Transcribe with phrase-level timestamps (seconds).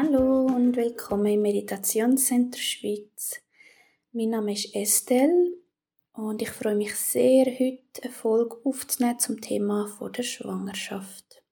[0.00, 3.40] Hallo und willkommen im Meditationscenter Schweiz.
[4.12, 5.56] Mein Name ist Estelle
[6.12, 11.42] und ich freue mich sehr, heute eine Folge aufzunehmen zum Thema der Schwangerschaft.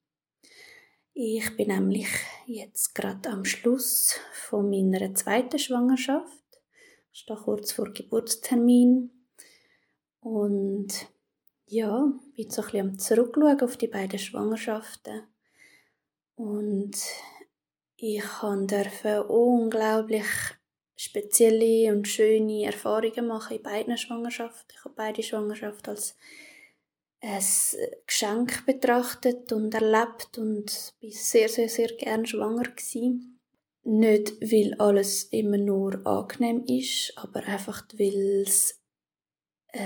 [1.13, 2.07] Ich bin nämlich
[2.45, 6.61] jetzt gerade am Schluss von meiner zweiten Schwangerschaft.
[7.11, 9.11] Ich stehe kurz vor Geburtstermin
[10.21, 10.87] und
[11.65, 15.23] ja, bin so ein bisschen am Zurückschauen auf die beiden Schwangerschaften.
[16.35, 16.95] Und
[17.97, 20.25] ich durfte unglaublich
[20.95, 24.75] spezielle und schöne Erfahrungen machen in beiden Schwangerschaften.
[24.75, 26.15] Ich habe beide Schwangerschaften als
[27.21, 27.43] ein
[28.05, 33.39] Geschenk betrachtet und erlebt und bin sehr, sehr, sehr gern schwanger gewesen.
[33.83, 38.79] Nicht, weil alles immer nur angenehm ist, aber einfach, weil es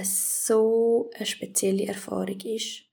[0.03, 2.83] so eine spezielle Erfahrung ist,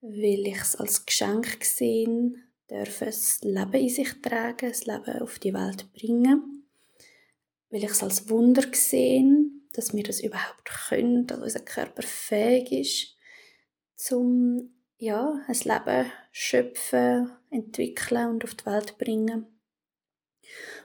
[0.00, 5.38] weil ich es als Geschenk gesehen dürfen das Leben in sich tragen, das Leben auf
[5.38, 6.66] die Welt bringen,
[7.70, 12.72] weil ich es als Wunder gesehen, dass wir das überhaupt können, dass unser Körper fähig
[12.72, 13.16] ist,
[13.94, 19.46] zum ja, ein Leben schöpfen, entwickeln und auf die Welt bringen.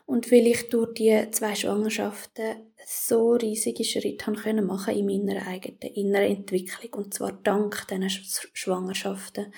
[0.06, 5.48] Und weil ich durch die zwei Schwangerschaften so riesige Schritte haben können machen in meiner
[5.48, 9.52] eigenen inneren Entwicklung und zwar dank diesen Schwangerschaften.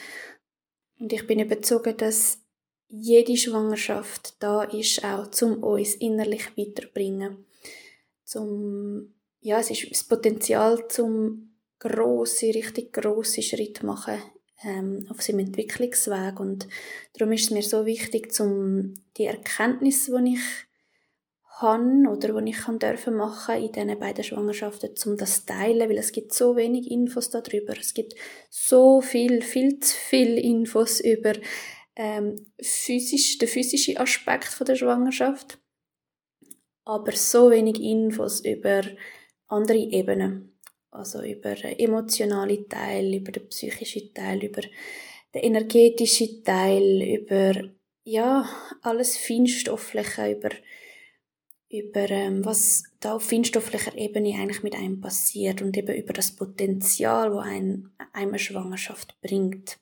[1.00, 2.40] Und ich bin überzeugt, dass
[2.88, 7.46] jede Schwangerschaft da ist, auch zum uns innerlich weiterbringen.
[8.24, 14.22] Zum, ja, es ist das Potenzial zum große, richtig große Schritt machen
[14.64, 16.40] ähm, auf seinem Entwicklungsweg.
[16.40, 16.68] Und
[17.14, 20.67] darum ist es mir so wichtig, zum die Erkenntnis, die ich
[21.62, 25.90] habe oder die ich kann dürfen machen in diesen beiden Schwangerschaften, um das zu teilen,
[25.90, 27.78] weil es gibt so wenig Infos darüber.
[27.78, 28.14] Es gibt
[28.50, 31.34] so viel, viel zu viel Infos über
[31.96, 35.60] ähm, physisch, den physischen Aspekt von der Schwangerschaft,
[36.86, 38.84] aber so wenig Infos über
[39.48, 40.54] andere Ebenen.
[40.92, 47.70] Also über den emotionalen Teil, über den psychischen Teil, über den energetischen Teil, über
[48.04, 48.48] ja,
[48.82, 50.50] alles Feinstoffliche, über,
[51.70, 56.32] über ähm, was da auf feinstofflicher Ebene eigentlich mit einem passiert und eben über das
[56.36, 59.78] Potenzial, wo ein, eine Schwangerschaft bringt,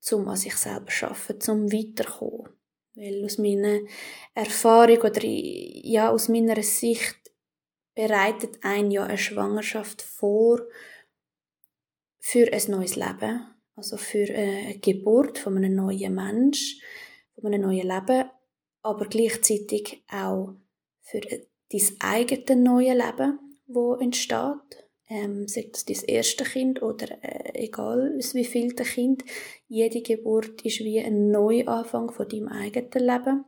[0.00, 2.48] zum an sich selber schaffen, zum weiterkommen.
[2.94, 3.80] Weil aus meiner
[4.34, 7.18] Erfahrung oder ja aus meiner Sicht
[7.94, 10.62] bereitet ein ja eine Schwangerschaft vor
[12.18, 16.80] für ein neues Leben, also für eine Geburt von einem neuen Mensch,
[17.34, 18.30] von einem neuen Leben,
[18.82, 20.54] aber gleichzeitig auch
[21.04, 24.88] für dein eigenes neues Leben, wo entsteht.
[25.06, 29.22] Ähm, sei das dein erste Kind oder äh, egal wie viel Kind,
[29.68, 33.44] jede Geburt ist wie ein Neuanfang von deinem eigenen Leben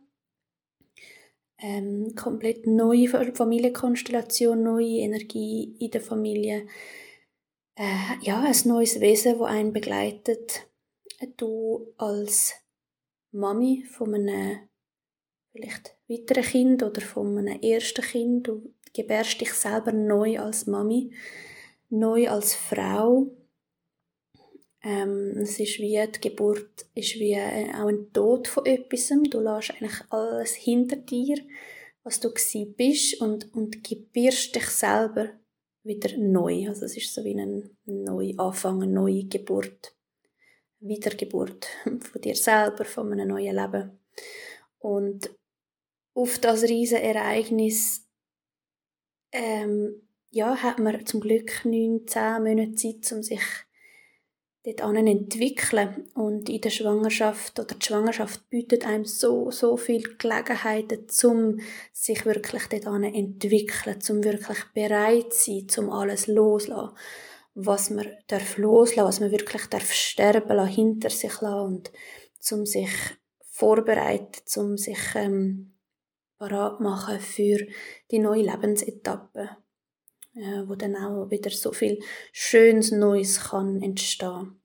[1.58, 6.66] ähm, komplett neue Familienkonstellation, neue Energie in der Familie.
[7.76, 10.68] Äh, ja, ein neues Wesen, das einen begleitet.
[11.36, 12.54] Du als
[13.32, 14.68] Mami von einem
[15.56, 21.12] vielleicht weiteren Kind oder von einem ersten Kind, du gebärst dich selber neu als Mami,
[21.88, 23.30] neu als Frau
[24.86, 29.08] ähm, es ist wie, die Geburt ist wie äh, auch ein Tod von etwas.
[29.08, 31.38] Du lässt eigentlich alles hinter dir,
[32.04, 32.32] was du
[32.76, 35.30] bist und, und gebierst dich selber
[35.82, 36.68] wieder neu.
[36.68, 39.92] Also es ist so wie ein Neuanfang, eine neue Geburt.
[40.78, 41.66] Wiedergeburt
[42.00, 43.98] von dir selber, von einem neuen Leben.
[44.78, 45.30] Und
[46.16, 48.08] auf das riesige Ereignis
[49.32, 53.42] ähm, ja, hat man zum Glück neun, zehn Monate Zeit, um sich
[54.64, 56.08] dort entwickeln.
[56.14, 61.60] Und in der Schwangerschaft oder die Schwangerschaft bietet einem so, so viele Gelegenheiten, um
[61.92, 66.96] sich wirklich dort entwickeln, um wirklich bereit zu sein, um alles loszulassen,
[67.54, 71.92] was man darf loslassen, was man wirklich darf sterben lassen, hinter sich lassen und
[72.50, 72.90] um sich
[73.42, 75.75] vorbereiten, um sich ähm,
[76.38, 77.66] parat machen für
[78.10, 79.56] die neue Lebensetappe
[80.36, 81.98] äh, wo dann auch wieder so viel
[82.32, 84.60] Schönes Neues kann entstehen.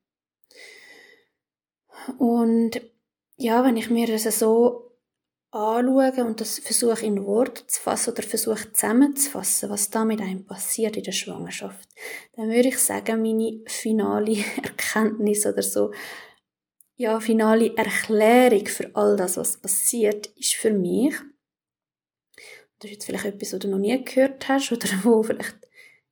[2.18, 2.82] Und
[3.38, 4.98] ja, wenn ich mir das so
[5.52, 10.46] anschaue und das versuche in Worte zu fassen oder versuche zusammenzufassen, was da mit einem
[10.46, 11.90] passiert in der Schwangerschaft,
[12.36, 15.92] dann würde ich sagen, meine finale Erkenntnis oder so,
[16.96, 21.16] ja, finale Erklärung für all das, was passiert, ist für mich,
[22.82, 25.58] das ist jetzt vielleicht etwas, was du noch nie gehört hast oder wo vielleicht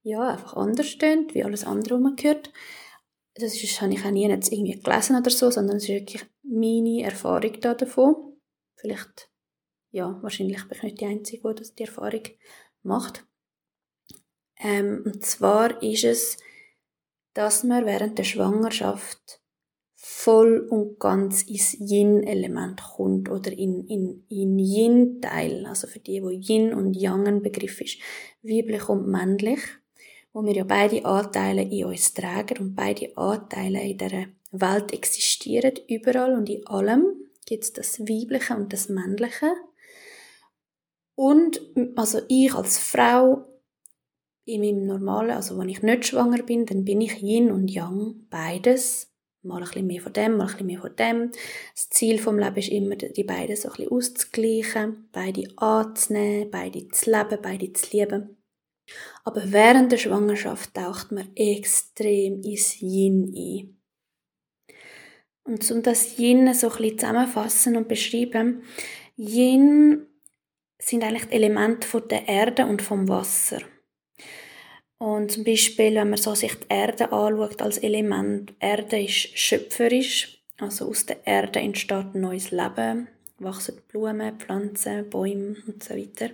[0.04, 2.52] ja, einfach anders steht, wie alles andere, was man hört.
[3.36, 6.26] Das ist, habe ich auch nie jetzt irgendwie gelesen oder so, sondern es ist wirklich
[6.44, 8.16] meine Erfahrung da davon.
[8.76, 9.30] Vielleicht
[9.92, 12.24] ja, wahrscheinlich bin ich nicht die Einzige, die die Erfahrung
[12.84, 13.26] macht.
[14.58, 16.38] Ähm, und zwar ist es,
[17.34, 19.42] dass man während der Schwangerschaft
[20.20, 26.30] voll und ganz ins Yin-Element kommt oder in, in, in Yin-Teil, also für die, wo
[26.30, 28.00] Yin und Yang ein Begriff ist,
[28.42, 29.62] weiblich und männlich,
[30.34, 35.80] wo wir ja beide Anteile in uns tragen und beide Anteile in der Welt existieren,
[35.88, 37.06] überall und in allem
[37.46, 39.54] gibt es das Weibliche und das Männliche.
[41.16, 41.62] Und
[41.96, 43.46] also ich als Frau
[44.44, 48.28] in meinem normalen, also wenn ich nicht schwanger bin, dann bin ich Yin und Yang,
[48.30, 49.09] beides.
[49.42, 51.32] Mal ein bisschen mehr von dem, mal ein bisschen mehr von dem.
[51.74, 56.90] Das Ziel vom Leben ist immer, die beiden so ein bisschen auszugleichen, beide anzunehmen, beide
[56.90, 58.38] zu leben, beide zu lieben.
[59.24, 63.80] Aber während der Schwangerschaft taucht man extrem ins Yin ein.
[65.44, 68.64] Und um das Yin so ein bisschen zusammenfassen und beschreiben,
[69.16, 70.06] Yin
[70.80, 73.62] sind eigentlich die Elemente von der Erde und vom Wasser.
[75.00, 80.42] Und zum Beispiel, wenn man so sich die Erde anschaut als Element, Erde ist schöpferisch,
[80.58, 83.08] also aus der Erde entsteht ein neues Leben,
[83.38, 86.32] wachsen Blumen, Pflanzen, Bäume und so weiter.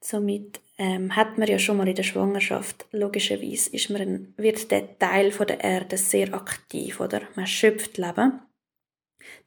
[0.00, 4.70] Somit ähm, hat man ja schon mal in der Schwangerschaft, logischerweise ist man ein, wird
[4.70, 7.20] der Teil von der Erde sehr aktiv, oder?
[7.36, 8.40] Man schöpft Leben.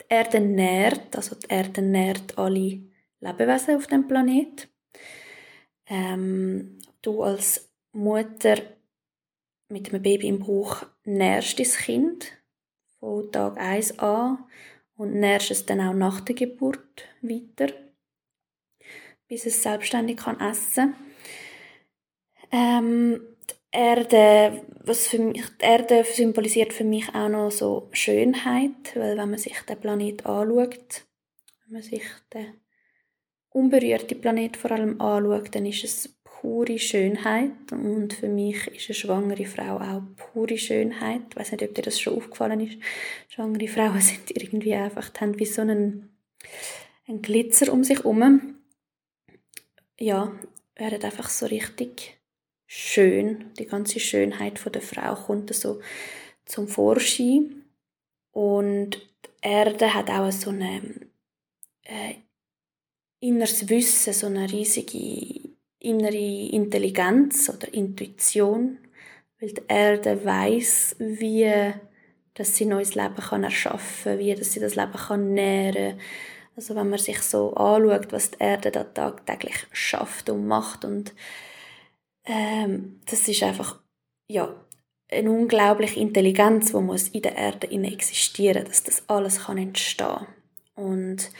[0.01, 2.81] Die Erde nährt, also die Erde nährt alle
[3.19, 4.67] Lebewesen auf dem Planet.
[5.89, 7.66] Ähm, du als
[7.97, 8.57] Mutter
[9.69, 12.31] mit einem Baby im Bauch nährst das Kind
[12.99, 14.45] von Tag 1 an
[14.95, 17.73] und nährst es dann auch nach der Geburt weiter,
[19.27, 20.95] bis es selbstständig kann essen.
[22.51, 28.95] Ähm, die Erde, was für mich, die Erde symbolisiert für mich auch noch so Schönheit,
[28.95, 31.07] weil wenn man sich den Planet anschaut,
[31.65, 32.61] wenn man sich den
[33.49, 38.95] unberührten Planet vor allem anschaut, dann ist es pure Schönheit und für mich ist eine
[38.95, 41.21] schwangere Frau auch pure Schönheit.
[41.31, 42.77] Ich weiß nicht, ob dir das schon aufgefallen ist.
[43.29, 46.15] Schwangere Frauen sind irgendwie einfach, die haben wie so einen,
[47.07, 48.55] einen Glitzer um sich herum.
[49.99, 50.31] Ja,
[50.75, 52.19] werden einfach so richtig
[52.67, 53.51] schön.
[53.57, 55.81] Die ganze Schönheit von der Frau kommt so
[56.45, 57.63] zum Vorschein.
[58.31, 61.09] Und die Erde hat auch so ein
[61.83, 62.13] äh,
[63.19, 65.46] inneres Wissen, so eine riesige
[65.87, 68.77] innere Intelligenz oder Intuition,
[69.39, 71.73] weil die Erde weiß, wie
[72.33, 75.99] dass sie neues Leben kann erschaffen, wie dass sie das Leben kann nähren.
[76.55, 81.13] Also wenn man sich so anschaut, was die Erde da tagtäglich schafft und macht und
[82.25, 83.79] ähm, das ist einfach
[84.29, 84.53] ja
[85.09, 90.27] eine unglaubliche Intelligenz, die muss in der Erde existieren, dass das alles kann entstehen
[90.75, 91.31] und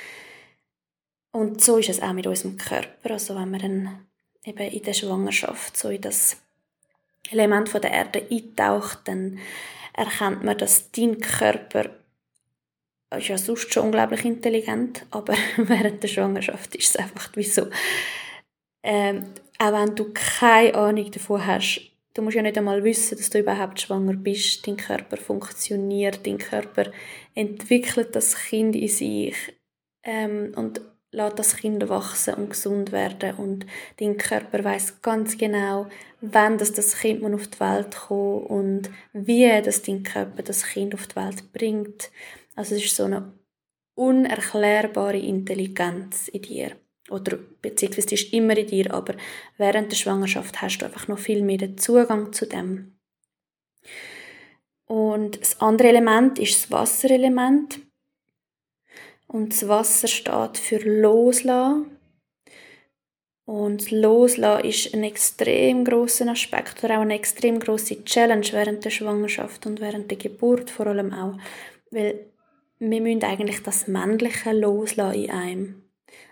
[1.31, 3.11] und so ist es auch mit unserem Körper.
[3.11, 4.07] Also wenn man dann
[4.47, 6.37] eben in der Schwangerschaft so in das
[7.29, 9.39] Element von der Erde eintaucht, dann
[9.93, 11.89] erkennt man, dass dein Körper
[13.15, 17.67] ist ja sonst schon unglaublich intelligent, aber während der Schwangerschaft ist es einfach wie so,
[18.83, 21.81] ähm, auch wenn du keine Ahnung davon hast,
[22.13, 26.37] du musst ja nicht einmal wissen, dass du überhaupt schwanger bist, dein Körper funktioniert, dein
[26.37, 26.91] Körper
[27.33, 29.35] entwickelt das Kind in sich.
[30.03, 33.65] Ähm, und lässt das Kind wachsen und gesund werden und
[33.99, 35.87] dein Körper weiß ganz genau,
[36.21, 40.93] wann das, das Kind auf die Welt kommt und wie das dein Körper das Kind
[40.93, 42.11] auf die Welt bringt.
[42.55, 43.33] Also es ist so eine
[43.95, 46.71] unerklärbare Intelligenz in dir.
[47.09, 49.15] Oder beziehungsweise ist immer in dir, aber
[49.57, 52.97] während der Schwangerschaft hast du einfach noch viel mehr den Zugang zu dem.
[54.85, 57.79] Und das andere Element ist das Wasserelement.
[59.27, 61.91] Und das Wasser steht für Loslassen.
[63.45, 68.89] Und Loslassen ist ein extrem großer Aspekt oder auch eine extrem große Challenge während der
[68.89, 71.37] Schwangerschaft und während der Geburt vor allem auch.
[71.91, 72.25] Weil
[72.79, 75.83] wir müssen eigentlich das Männliche loslassen in einem.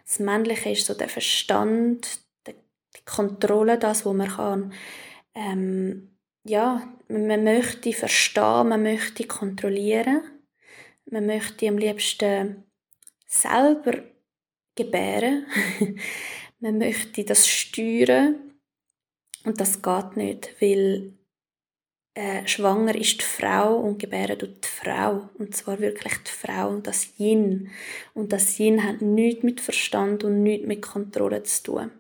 [0.05, 4.73] Das Männliche ist so der Verstand, die Kontrolle, das, wo man kann.
[5.33, 10.21] Ähm, ja, man möchte verstehen, man möchte kontrollieren,
[11.09, 12.64] man möchte am liebsten
[13.41, 14.03] selber
[14.75, 15.45] gebären.
[16.59, 18.35] man möchte das steuern
[19.43, 21.13] und das geht nicht, weil
[22.15, 26.69] äh, schwanger ist die Frau und gebären tut die Frau und zwar wirklich die Frau
[26.69, 27.69] und das Yin
[28.13, 31.91] und das Yin hat nichts mit Verstand und nichts mit Kontrolle zu tun.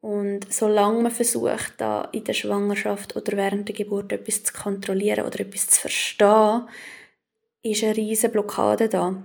[0.00, 5.26] Und solange man versucht, da in der Schwangerschaft oder während der Geburt etwas zu kontrollieren
[5.26, 6.68] oder etwas zu verstehen,
[7.62, 9.20] ist eine riesige Blockade da.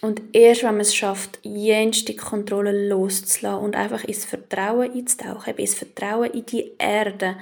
[0.00, 5.60] Und erst wenn man es schafft, jenste Kontrolle loszulassen und einfach ins Vertrauen einzutauchen, eben
[5.60, 7.36] ins Vertrauen in die Erde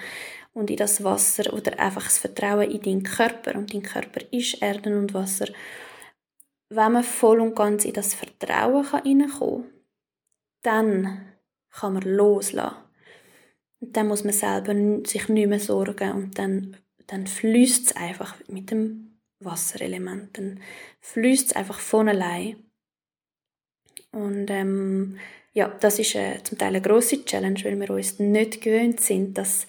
[0.52, 4.62] und in das Wasser oder einfach das Vertrauen in deinen Körper und dein Körper ist
[4.62, 5.46] Erde und Wasser,
[6.68, 9.72] wenn man voll und ganz in das Vertrauen hineinkommen kann,
[10.62, 11.28] dann
[11.70, 12.76] kann man loslassen.
[13.80, 14.74] Und dann muss man selber
[15.06, 16.76] sich nicht mehr sorgen und dann,
[17.08, 19.11] dann fließt es einfach mit dem
[19.44, 20.36] Wasserelement.
[20.38, 20.60] Dann
[21.00, 22.56] fließt es einfach von allein.
[24.10, 25.18] Und ähm,
[25.52, 29.36] ja, das ist äh, zum Teil eine grosse Challenge, weil wir uns nicht gewöhnt sind,
[29.38, 29.66] dass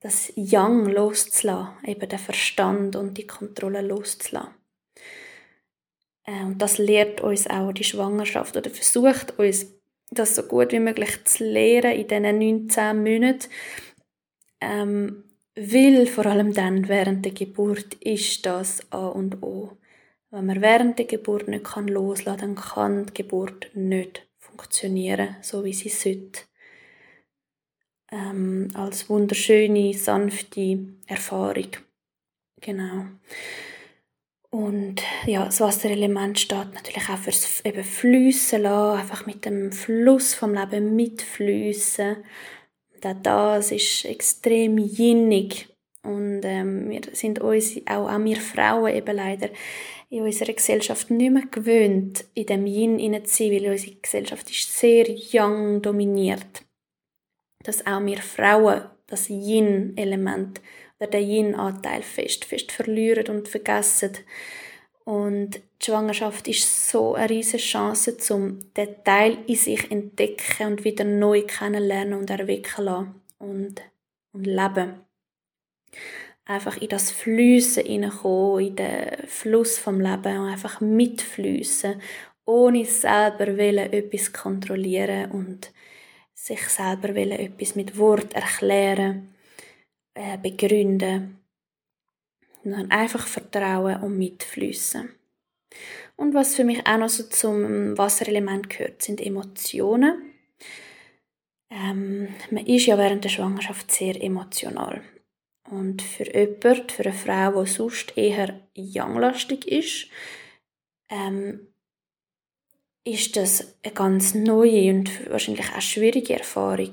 [0.00, 4.54] das Yang loszulassen, eben den Verstand und die Kontrolle loszulassen.
[6.24, 9.66] Äh, und das lehrt uns auch die Schwangerschaft oder versucht uns
[10.10, 13.48] das so gut wie möglich zu lehren in diesen 19 Monaten.
[14.60, 15.24] Ähm,
[15.58, 19.76] weil vor allem dann während der Geburt ist das A und O.
[20.30, 25.36] Wenn man während der Geburt nicht kann loslassen kann, dann kann die Geburt nicht funktionieren,
[25.42, 26.42] so wie sie sollte.
[28.10, 31.70] Ähm, als wunderschöne, sanfte Erfahrung.
[32.60, 33.06] Genau.
[34.50, 40.34] Und ja, das Wasserelement steht natürlich auch fürs eben Fliessen lassen, einfach mit dem Fluss
[40.34, 42.16] vom Leben mitfließen.
[43.06, 45.68] Auch das ist extrem jinnig.
[46.02, 49.50] Und ähm, wir sind uns, auch, auch wir Frauen eben leider
[50.10, 54.78] in unserer Gesellschaft nicht mehr gewöhnt, in dem Yin zu sein, weil unsere Gesellschaft ist
[54.78, 56.64] sehr Yang dominiert.
[57.62, 60.60] Dass auch wir Frauen das Yin-Element
[60.98, 64.12] oder den Yin-Anteil fest, fest verlieren und vergessen.
[65.08, 70.84] Und die Schwangerschaft ist so eine riesige Chance, um den Teil in sich entdecken und
[70.84, 73.80] wieder neu kennenlernen und entwickeln und,
[74.32, 75.00] und leben.
[76.44, 82.02] Einfach in das Flüssen hineinkommen, in den Fluss vom Leben und einfach mitflüssen,
[82.44, 85.72] ohne selber etwas kontrollieren und
[86.34, 89.34] sich selber etwas mit Wort erklären
[90.12, 91.37] äh, begründen.
[92.64, 95.08] Und einfach vertrauen und mitfließen.
[96.16, 100.34] Und was für mich auch noch so zum Wasserelement gehört, sind Emotionen.
[101.70, 105.02] Ähm, man ist ja während der Schwangerschaft sehr emotional.
[105.70, 110.08] Und für jemanden, für eine Frau, die sonst eher younglastig ist,
[111.10, 111.68] ähm,
[113.04, 116.92] ist das eine ganz neue und wahrscheinlich auch schwierige Erfahrung.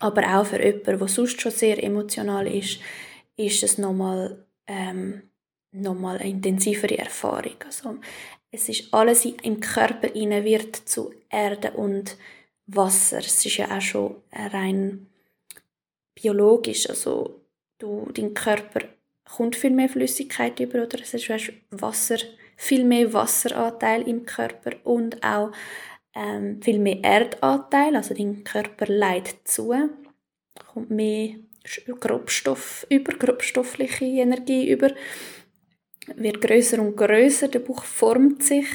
[0.00, 2.80] Aber auch für jemanden, der sonst schon sehr emotional ist,
[3.36, 5.22] ist es nochmal, ähm,
[5.72, 7.56] nochmal eine intensivere Erfahrung.
[7.64, 7.98] Also,
[8.50, 12.16] es ist alles im Körper rein wird zu Erde und
[12.66, 13.18] Wasser.
[13.18, 15.06] Es ist ja auch schon rein
[16.14, 16.88] biologisch.
[16.88, 17.40] Also,
[17.78, 18.80] du, dein Körper
[19.24, 21.28] kommt viel mehr Flüssigkeit über oder es ist
[21.70, 22.18] Wasser,
[22.56, 25.50] viel mehr Wasseranteil im Körper und auch
[26.14, 29.74] ähm, viel mehr Erdanteil, also dein Körper leidet zu,
[30.72, 31.34] kommt mehr
[32.00, 34.92] Grobstoff über, grobstoffliche Energie über,
[36.16, 38.66] wird größer und größer, der Bauch formt sich.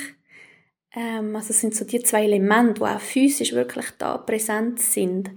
[0.95, 5.29] Ähm, also sind so die zwei Elemente, die auch physisch wirklich da präsent sind.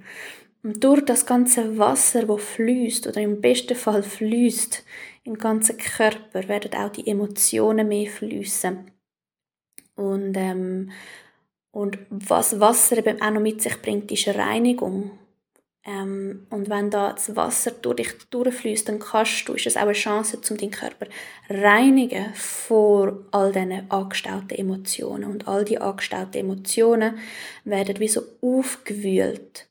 [0.62, 4.84] Und durch das ganze Wasser, wo fließt oder im besten Fall fließt
[5.24, 8.90] im ganzen Körper, werden auch die Emotionen mehr fließen.
[9.96, 10.90] Und ähm,
[11.72, 15.18] und was Wasser eben auch noch mit sich bringt, ist Reinigung.
[15.84, 19.82] Ähm, und wenn da das Wasser durch dich durchfließt, dann kannst du, ist es auch
[19.82, 21.06] eine Chance, um deinen Körper
[21.48, 25.24] reinigen vor all diesen angestauten Emotionen.
[25.24, 27.18] Und all die angestauten Emotionen
[27.64, 29.68] werden wie so aufgewühlt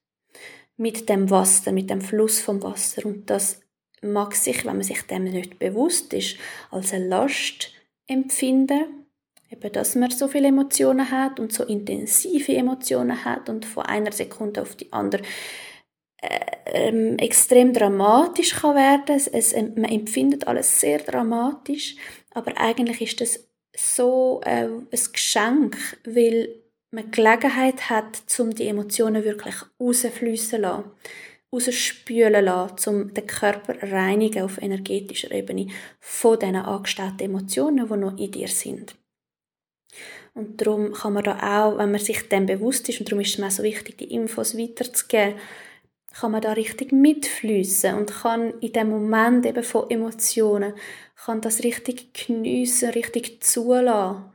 [0.76, 3.06] mit dem Wasser, mit dem Fluss vom Wasser.
[3.06, 3.62] Und das
[4.02, 6.38] mag sich, wenn man sich dem nicht bewusst ist,
[6.72, 7.72] als eine Last
[8.08, 9.02] empfinden
[9.52, 14.12] eben, dass man so viele Emotionen hat und so intensive Emotionen hat und von einer
[14.12, 15.24] Sekunde auf die andere
[16.22, 19.16] ähm, extrem dramatisch kann werden.
[19.16, 21.96] Es, es, man empfindet alles sehr dramatisch,
[22.34, 26.50] aber eigentlich ist das so äh, ein Geschenk, weil
[26.92, 30.92] man Gelegenheit hat, um die Emotionen wirklich rausfließen zu lassen,
[31.54, 35.68] rausspülen lassen, um den Körper reinigen auf energetischer Ebene
[36.00, 38.96] von diesen angestauten Emotionen, die noch in dir sind.
[40.34, 43.34] Und darum kann man da auch, wenn man sich dem bewusst ist, und darum ist
[43.34, 45.36] es mir so wichtig, die Infos weiterzugeben,
[46.14, 50.74] kann man da richtig mitfließen und kann in dem Moment eben von Emotionen,
[51.16, 54.26] kann das richtig geniessen, richtig zulassen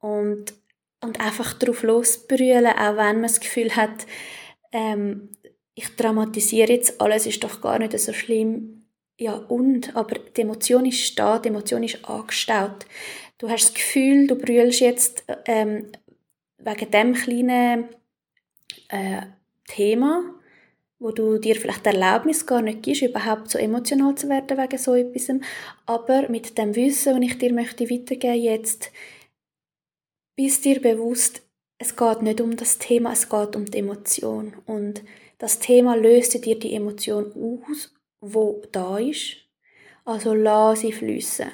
[0.00, 0.54] und,
[1.00, 4.06] und einfach drauf losbrüllen, auch wenn man das Gefühl hat,
[4.72, 5.30] ähm,
[5.74, 8.84] ich dramatisiere jetzt, alles ist doch gar nicht so schlimm.
[9.16, 12.86] Ja, und, aber die Emotion ist da, die Emotion ist angestaut
[13.38, 15.86] du hast das Gefühl, du brüllst jetzt ähm,
[16.58, 17.88] wegen dem kleinen
[18.88, 19.22] äh,
[19.66, 20.34] Thema,
[20.98, 24.78] wo du dir vielleicht die Erlaubnis gar nicht gibst, überhaupt so emotional zu werden wegen
[24.78, 25.30] so etwas.
[25.86, 28.90] Aber mit dem Wissen, das ich dir möchte weitergeben jetzt,
[30.36, 31.42] bist dir bewusst,
[31.78, 34.54] es geht nicht um das Thema, es geht um die Emotion.
[34.66, 35.04] Und
[35.38, 39.36] das Thema löst dir die Emotion aus, wo da ist.
[40.04, 41.50] Also lass sie fließen.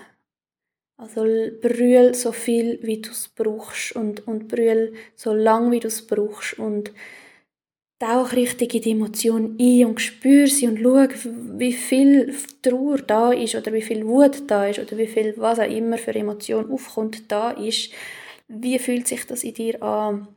[0.97, 1.25] Also
[1.61, 6.07] brüll so viel, wie du es brauchst und, und brüll so lang, wie du es
[6.07, 6.93] brauchst und
[8.05, 11.09] tauch richtig in die Emotion ein und spür sie und schau,
[11.59, 15.59] wie viel Trauer da ist oder wie viel Wut da ist oder wie viel was
[15.59, 17.91] auch immer für Emotion aufkommt da ist.
[18.49, 20.29] Wie fühlt sich das in dir an?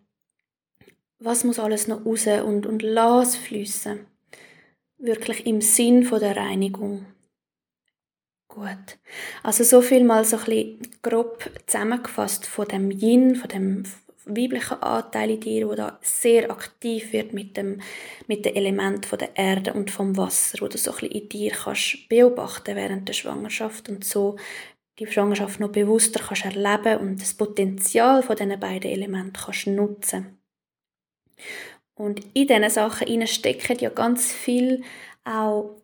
[1.19, 3.99] Was muss alles noch raus und, und lass fließen.
[4.99, 7.05] Wirklich im Sinn von der Reinigung.
[8.47, 8.97] Gut.
[9.43, 13.83] Also so viel mal so ein bisschen grob zusammengefasst von dem Yin, von dem
[14.27, 17.81] weiblichen Anteil in dir, wo da sehr aktiv wird mit dem
[18.27, 21.29] mit den Elementen von der Erde und vom Wasser, wo du so ein bisschen in
[21.29, 24.37] dir kannst beobachten während der Schwangerschaft und so
[24.99, 30.39] die Schwangerschaft noch bewusster kannst erleben und das Potenzial von diesen beiden Elementen kannst nutzen.
[31.95, 34.83] Und in diesen Sachen stecken ja ganz viel
[35.23, 35.81] auch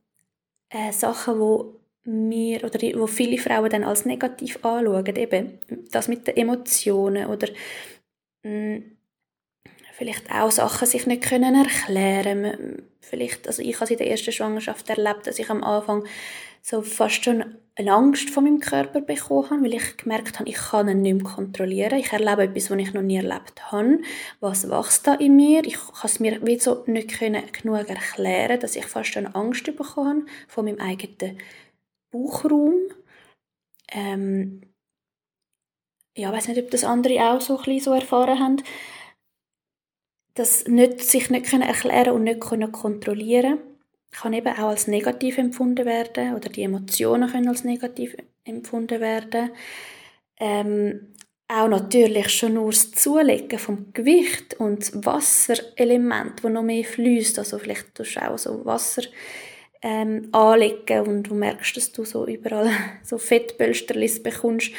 [0.70, 5.60] äh, Sachen, wo mir oder wo viele Frauen dann als negativ anschauen, eben
[5.92, 7.48] das mit den Emotionen oder
[8.44, 12.84] vielleicht auch Sachen sich nicht können erklären.
[13.00, 16.06] Vielleicht, also ich habe in der ersten Schwangerschaft erlebt, dass ich am Anfang
[16.62, 20.56] so fast schon eine Angst vor meinem Körper bekommen habe, weil ich gemerkt habe, ich
[20.56, 22.00] kann ihn nicht mehr kontrollieren.
[22.00, 24.00] Ich erlebe etwas, was ich noch nie erlebt habe.
[24.40, 25.66] Was wächst da in mir?
[25.66, 29.66] Ich kann es mir wie so nicht können, genug erklären, dass ich fast schon Angst
[29.66, 31.40] bekommen habe vor meinem eigenen
[32.12, 32.76] Bauchraum.
[33.92, 34.62] Ähm,
[36.16, 38.64] ja, ich weiß nicht, ob das andere auch so ein so erfahren haben.
[40.36, 43.60] Das nicht, sich nicht erklären und nicht können kontrollieren
[44.14, 49.52] kann eben auch als negativ empfunden werden oder die Emotionen können als negativ empfunden werden.
[50.40, 51.14] Ähm,
[51.48, 57.38] auch natürlich schon nur das Zulegen vom Gewicht und das Wasserelement, wo noch mehr fließt,
[57.38, 59.04] also vielleicht tust du auch so Wasser
[59.82, 62.72] ähm, anlegen und du merkst, dass du so überall
[63.04, 64.72] so Fettpölsterlis bekommst.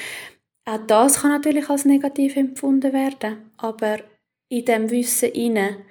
[0.66, 3.98] Auch das kann natürlich als negativ empfunden werden, aber
[4.48, 5.84] in dem Wissen inne,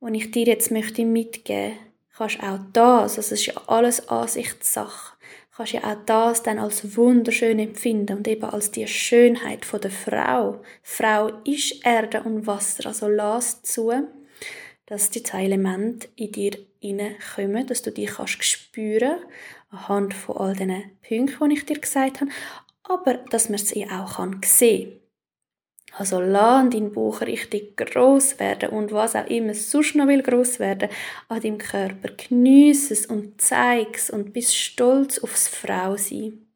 [0.00, 1.78] wo ich dir jetzt möchte mitgeben,
[2.16, 5.16] kannst auch das, also es ist ja alles Ansichtssache,
[5.56, 9.90] kannst ja auch das dann als wunderschön empfinden und eben als die Schönheit von der
[9.90, 10.62] Frau.
[10.82, 13.92] Frau ist Erde und Wasser, also lass zu,
[14.86, 19.16] dass die zwei Elemente in dir hineinkommen, dass du die kannst spüren
[19.70, 22.30] anhand von all diesen Punkten, die ich dir gesagt habe,
[22.88, 25.00] aber dass man sie auch sehen kann.
[25.98, 30.58] Also lass deinen Bauch richtig groß werden und was auch immer sonst noch will groß
[30.58, 30.90] werden
[31.28, 32.10] an deinem Körper.
[32.10, 36.46] Geniesse es und zeig es und bist stolz aufs Frausein.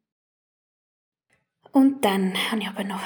[1.71, 3.01] Und dann habe ich aber noch,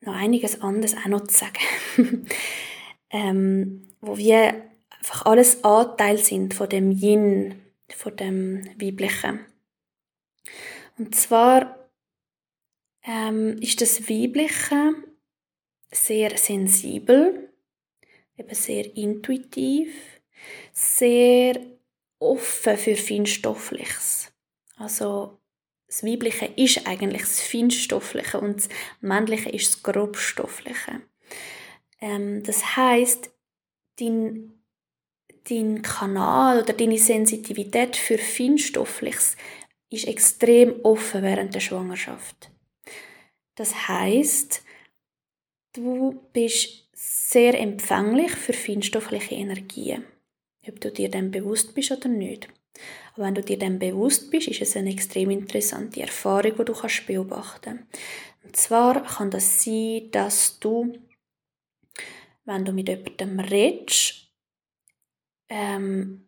[0.00, 2.26] noch einiges anderes auch noch zu sagen.
[3.10, 4.62] ähm, wo wir
[4.98, 7.60] einfach alles Anteil sind von dem Yin,
[7.94, 9.40] von dem Weiblichen.
[10.96, 11.85] Und zwar
[13.06, 14.94] ähm, ist das Weibliche
[15.90, 17.52] sehr sensibel,
[18.36, 19.94] eben sehr intuitiv,
[20.72, 21.58] sehr
[22.18, 24.32] offen für Feinstoffliches.
[24.76, 25.38] Also
[25.86, 28.68] das Weibliche ist eigentlich das Feinstoffliche und das
[29.00, 31.02] Männliche ist das Grobstoffliche.
[32.00, 33.30] Ähm, das heißt,
[34.00, 34.52] dein,
[35.48, 39.36] dein Kanal oder deine Sensitivität für Feinstoffliches
[39.88, 42.50] ist extrem offen während der Schwangerschaft.
[43.56, 44.62] Das heißt,
[45.76, 50.06] Du bist sehr empfänglich für feinstoffliche Energien,
[50.66, 52.48] ob du dir dem bewusst bist oder nicht.
[53.12, 56.72] Aber wenn du dir dem bewusst bist, ist es eine extrem interessante Erfahrung, die du
[56.72, 57.86] kannst beobachten.
[58.42, 60.94] Und zwar kann das sein, dass du,
[62.46, 64.30] wenn du mit jemandem redest,
[65.50, 66.26] ähm,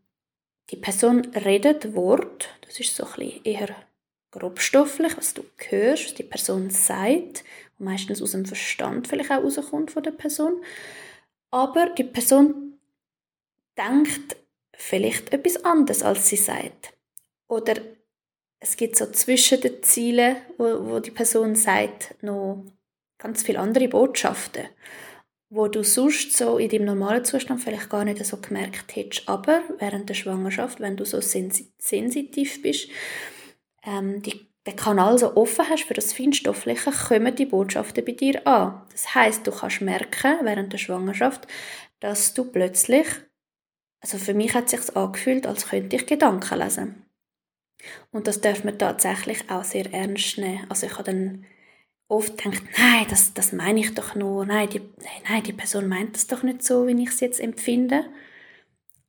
[0.68, 3.87] die Person redet Wort, das ist so ein bisschen eher
[4.30, 7.44] grobstofflich, was du hörst, was die Person sagt
[7.78, 10.62] und meistens aus dem Verstand vielleicht auch rauskommt von der Person.
[11.50, 12.78] Aber die Person
[13.76, 14.36] denkt
[14.74, 16.92] vielleicht etwas anderes, als sie sagt.
[17.48, 17.76] Oder
[18.60, 22.64] es gibt so zwischen den Zielen, wo, wo die Person sagt, noch
[23.18, 24.64] ganz viele andere Botschaften,
[25.48, 29.28] wo du sonst so in deinem normalen Zustand vielleicht gar nicht so gemerkt hättest.
[29.28, 32.88] Aber während der Schwangerschaft, wenn du so sensitiv bist,
[33.84, 38.46] ähm, die den Kanal so offen hast für das Feinstoffliche, kommen die Botschaften bei dir
[38.46, 38.82] an.
[38.92, 41.46] Das heißt, du kannst merken während der Schwangerschaft,
[42.00, 43.06] dass du plötzlich,
[44.00, 47.06] also für mich hat es sich angefühlt, als könnte ich Gedanken lesen.
[48.10, 50.66] Und das darf man tatsächlich auch sehr ernst nehmen.
[50.68, 51.46] Also ich habe dann
[52.08, 54.82] oft gedacht, nein, das, das meine ich doch nur, nein die,
[55.28, 58.04] nein, die Person meint das doch nicht so, wie ich es jetzt empfinde.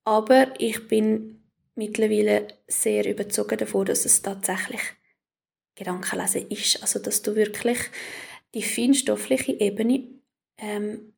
[0.05, 1.38] Aber ich bin
[1.79, 4.81] mittlerweile sehr überzeugt davon, dass es tatsächlich
[5.75, 6.81] Gedankenlesen ist.
[6.81, 7.79] Also dass du wirklich
[8.53, 10.03] die feinstoffliche Ebene
[10.57, 11.13] ähm,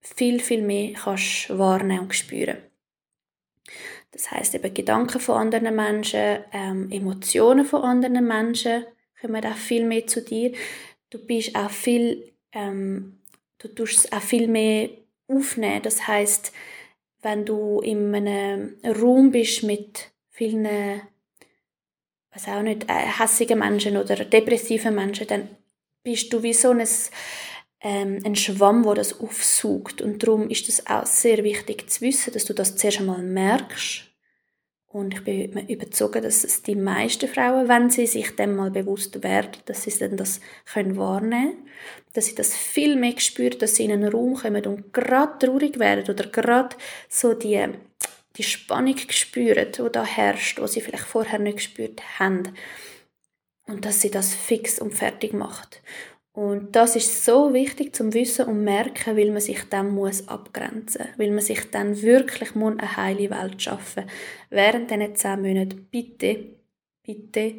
[0.00, 2.58] viel, viel mehr kannst wahrnehmen und spüren.
[4.10, 8.84] Das heißt eben Gedanken von anderen Menschen, ähm, Emotionen von anderen Menschen
[9.20, 10.52] kommen auch viel mehr zu dir.
[11.10, 13.20] Du bist auch viel, ähm,
[13.58, 14.90] du tust es auch viel mehr
[15.28, 15.82] aufnehmen.
[15.82, 16.52] Das heißt,
[17.22, 21.02] wenn du in einem Raum bist mit vielen,
[22.32, 25.48] was auch nicht, äh, hässigen Menschen oder depressiven Menschen, dann
[26.02, 26.86] bist du wie so ein,
[27.82, 30.00] ähm, ein Schwamm, wo das aufsucht.
[30.00, 34.09] Und darum ist es auch sehr wichtig zu wissen, dass du das zuerst einmal merkst
[34.92, 39.22] und ich bin überzeugt, dass es die meisten Frauen, wenn sie sich dem mal bewusst
[39.22, 41.68] werden, dass sie dann das können wahrnehmen können,
[42.12, 45.78] dass sie das viel mehr spüren, dass sie in einen Raum kommen und gerade traurig
[45.78, 46.74] werden oder gerade
[47.08, 47.64] so die,
[48.36, 52.52] die Spannung spüren, die da herrscht, die sie vielleicht vorher nicht gespürt haben.
[53.68, 55.82] Und dass sie das fix und fertig macht.
[56.32, 61.06] Und das ist so wichtig zum Wissen und Merken, weil man sich dann muss abgrenzen
[61.06, 61.18] muss.
[61.18, 64.12] Weil man sich dann wirklich muss eine heile Welt schaffen muss.
[64.50, 66.56] Während diesen zehn Monaten bitte,
[67.02, 67.54] bitte,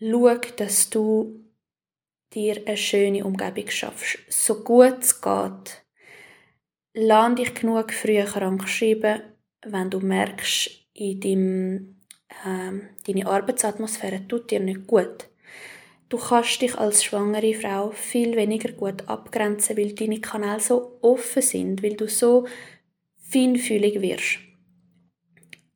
[0.00, 1.44] schau, dass du
[2.32, 4.18] dir eine schöne Umgebung schaffst.
[4.28, 5.84] So gut es geht.
[6.94, 9.22] Lass dich genug früh krank schreiben,
[9.64, 12.00] wenn du merkst, in deinem,
[12.44, 15.28] ähm, deine Arbeitsatmosphäre tut dir nicht gut
[16.14, 21.42] Du kannst dich als schwangere Frau viel weniger gut abgrenzen, weil deine Kanäle so offen
[21.42, 22.46] sind, weil du so
[23.32, 24.38] feinfühlig wirst.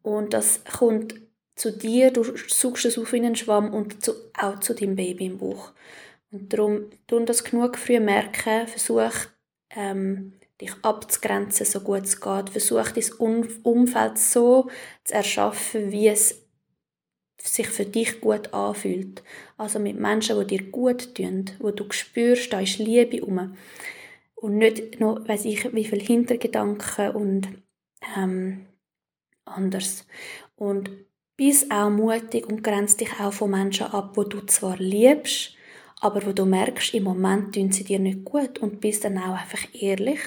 [0.03, 1.17] Und das kommt
[1.57, 5.27] zu dir, du suchst es auf in einen Schwamm und zu, auch zu deinem Baby
[5.27, 5.73] im Bauch.
[6.31, 9.27] Und darum, tun das genug früh merken, versuch,
[9.71, 12.51] ähm, dich abzugrenzen, so gut es geht.
[12.51, 14.71] Versuch, dein Umfeld so
[15.03, 16.48] zu erschaffen, wie es
[17.41, 19.23] sich für dich gut anfühlt.
[19.57, 23.57] Also mit Menschen, die dir gut tun, wo du spürst, da ist Liebe um.
[24.35, 27.49] Und nicht noch, weiß ich, wie viele Hintergedanken und
[28.17, 28.67] ähm,
[29.45, 30.07] anders.
[30.57, 30.91] Und
[31.37, 35.55] bist auch mutig und grenzt dich auch von Menschen ab, wo du zwar liebst,
[36.01, 39.37] aber wo du merkst, im Moment tun sie dir nicht gut und bist dann auch
[39.37, 40.21] einfach ehrlich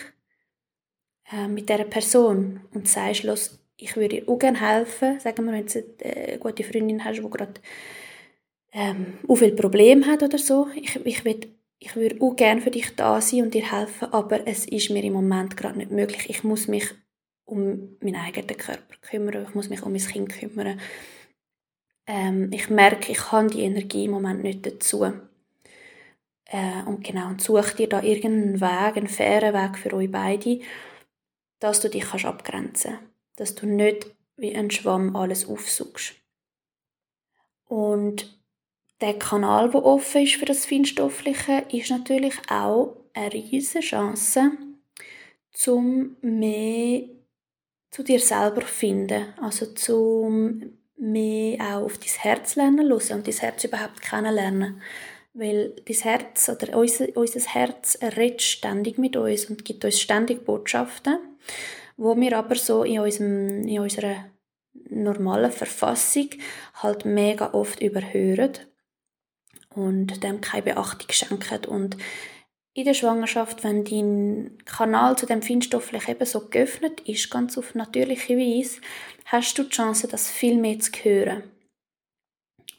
[1.32, 5.20] äh, mit der Person und sagst, los, ich würde dir auch gerne helfen.
[5.20, 7.54] Sagen wir, wenn du eine gute Freundin hast, die gerade
[8.74, 10.68] ähm, auch viel Probleme hat oder so.
[10.76, 11.40] Ich, ich, will,
[11.80, 15.04] ich würde auch gerne für dich da sein und dir helfen, aber es ist mir
[15.04, 16.30] im Moment gerade nicht möglich.
[16.30, 16.86] Ich muss mich
[17.46, 20.80] um meinen eigenen Körper kümmern, ich muss mich um mein Kind kümmern.
[22.08, 25.12] Ähm, ich merke, ich habe die Energie im Moment nicht dazu.
[26.46, 30.60] Äh, und genau, und such dir da irgendeinen Weg, einen fairen Weg für euch beide,
[31.60, 33.11] dass du dich kannst abgrenzen kannst
[33.42, 34.06] dass du nicht
[34.38, 36.14] wie ein Schwamm alles aufsuchst.
[37.68, 38.40] Und
[39.02, 44.52] der Kanal, der offen ist für das Feinstoffliche, ist natürlich auch eine riesige Chance,
[45.54, 47.02] zum mehr
[47.90, 53.34] zu dir selber finden, also zum mehr auch auf dein Herz lernen hören und dein
[53.34, 54.84] Herz überhaupt kennenlernen.
[55.34, 60.46] Weil dein Herz oder unser, unser Herz redet ständig mit uns und gibt uns ständig
[60.46, 61.18] Botschaften
[62.02, 64.26] wo wir aber so in, unserem, in unserer
[64.90, 66.30] normalen Verfassung
[66.74, 68.54] halt mega oft überhören
[69.76, 71.66] und dem keine Beachtung schenken.
[71.66, 71.98] Und
[72.74, 77.76] in der Schwangerschaft, wenn dein Kanal zu dem Feinstofflich eben so geöffnet ist, ganz auf
[77.76, 78.82] natürliche Weise,
[79.26, 81.44] hast du die Chance, das viel mehr zu hören.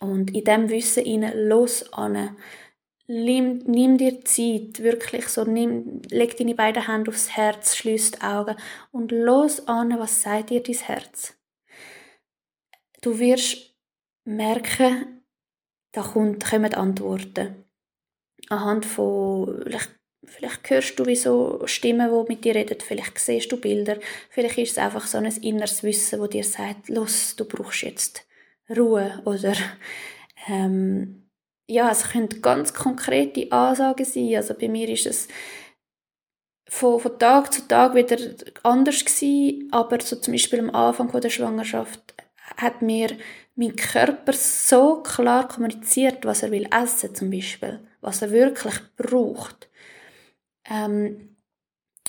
[0.00, 2.36] Und in dem Wissen los an
[3.08, 8.20] Nimm, nimm dir Zeit, wirklich so, nimm, leg deine beiden Hände aufs Herz, schließ die
[8.20, 8.56] Augen
[8.92, 11.34] und los an, was sagt dir dein Herz.
[13.00, 13.74] Du wirst
[14.24, 15.24] merken,
[15.90, 16.38] da kommen
[16.74, 17.64] Antworten.
[18.48, 19.90] Anhand von, vielleicht,
[20.24, 23.98] vielleicht hörst du wie so Stimmen, die mit dir reden, vielleicht siehst du Bilder,
[24.30, 28.26] vielleicht ist es einfach so ein inneres Wissen, wo dir sagt, los, du brauchst jetzt
[28.70, 29.54] Ruhe oder
[30.48, 31.21] ähm,
[31.66, 34.34] ja, es können ganz konkrete Ansagen sein.
[34.36, 35.28] Also bei mir ist es
[36.68, 38.16] von, von Tag zu Tag wieder
[38.62, 42.14] anders gewesen, aber so zum Beispiel am Anfang der Schwangerschaft
[42.56, 43.16] hat mir
[43.54, 49.68] mein Körper so klar kommuniziert, was er will essen zum Beispiel, was er wirklich braucht.
[50.64, 51.36] Ähm,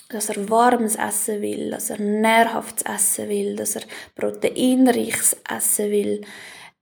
[0.08, 3.82] dass er warmes Essen will, dass er nährhaftes Essen will, dass er
[4.14, 6.20] proteinreiches Essen will.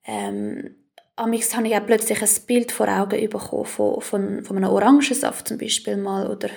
[0.05, 0.82] Ähm,
[1.17, 5.49] Amix habe ich auch plötzlich ein Bild vor Augen bekommen von, von, von einem Orangensaft
[5.49, 6.49] zum Beispiel mal oder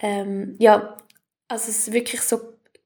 [0.00, 0.96] ähm, ja,
[1.48, 2.38] also es ist wirklich so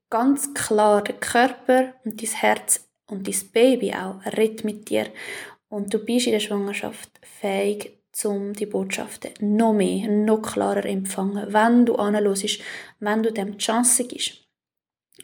[0.09, 5.07] ganz klar der Körper und dein Herz und dein Baby auch redet mit dir
[5.69, 11.53] und du bist in der Schwangerschaft fähig, um die Botschaften noch mehr, noch klarer empfangen,
[11.53, 12.61] wenn du anhörst,
[13.01, 14.47] wenn du dem die Chance gibst,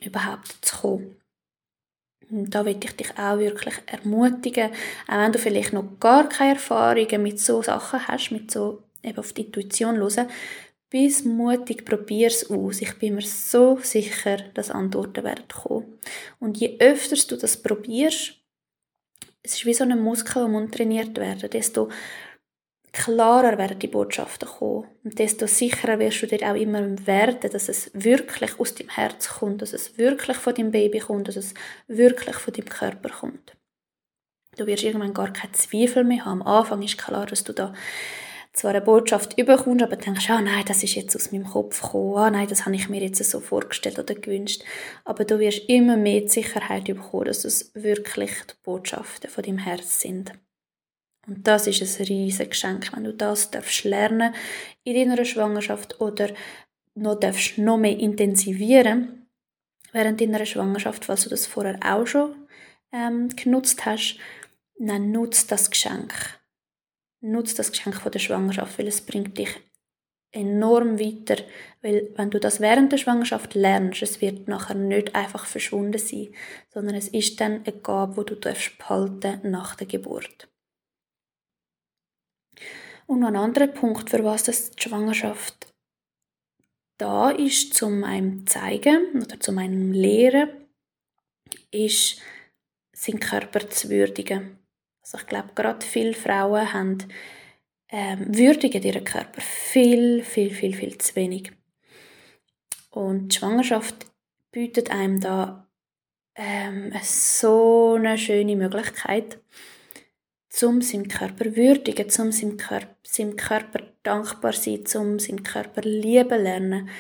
[0.05, 1.20] überhaupt zu kommen.
[2.31, 4.71] Und da will ich dich auch wirklich ermutigen,
[5.09, 9.19] auch wenn du vielleicht noch gar keine Erfahrungen mit so Sachen hast, mit so eben
[9.19, 10.29] auf die Intuition hören,
[10.91, 12.83] bis mutig, probier's aus.
[12.83, 15.99] Ich bin mir so sicher, dass Antworten werden kommen.
[16.41, 18.35] Und je öfter du das probierst,
[19.43, 21.89] es ist wie so ein Muskel, der trainiert werden, desto
[22.93, 24.87] klarer werden die Botschaften kommen.
[25.05, 29.29] Und desto sicherer wirst du dir auch immer werden, dass es wirklich aus dem Herz
[29.29, 31.55] kommt, dass es wirklich von deinem Baby kommt, dass es
[31.87, 33.57] wirklich von deinem Körper kommt.
[34.57, 36.43] Du wirst irgendwann gar keine Zweifel mehr haben.
[36.43, 37.73] Am Anfang ist klar, dass du da
[38.53, 42.17] zwar eine Botschaft überkommst, aber denkst, ah nein, das ist jetzt aus meinem Kopf gekommen,
[42.17, 44.63] ah nein, das habe ich mir jetzt so vorgestellt oder gewünscht.
[45.05, 49.59] Aber du wirst immer mehr die Sicherheit bekommen, dass es wirklich die Botschaften von deinem
[49.59, 50.33] Herz sind.
[51.31, 54.35] Und das ist ein riesiges Geschenk, wenn du das darfst lernen
[54.83, 56.29] in deiner Schwangerschaft oder
[56.97, 59.29] noch darfst noch mehr intensivieren
[59.93, 62.35] während deiner Schwangerschaft, falls du das vorher auch schon
[62.93, 64.19] ähm, genutzt hast,
[64.77, 66.13] dann nutzt das Geschenk.
[67.21, 69.51] Nutzt das Geschenk von der Schwangerschaft, weil es bringt dich
[70.33, 71.45] enorm weiter,
[71.81, 76.35] weil wenn du das während der Schwangerschaft lernst, es wird nachher nicht einfach verschwunden sein,
[76.71, 80.51] sondern es ist dann eine Gabe, wo du darfst behalten nach der Geburt.
[83.07, 85.67] Und noch ein anderer Punkt, für was das die Schwangerschaft
[86.99, 90.51] da ist, zum einem zeigen oder zum einem lehren,
[91.71, 92.21] ist,
[92.93, 94.59] seinen Körper zu würdigen.
[95.03, 96.99] Also ich glaube, gerade viele Frauen haben
[97.89, 101.53] ähm, würdigen ihren Körper viel, viel, viel, viel zu wenig.
[102.91, 104.07] Und die Schwangerschaft
[104.53, 105.67] bietet einem da
[106.35, 109.39] ähm, so eine schöne Möglichkeit,
[110.51, 116.43] zum seinen Körper würdigen, zum seinem Körper, seinem Körper dankbar sein, zum seinen Körper lieben
[116.43, 116.91] lernen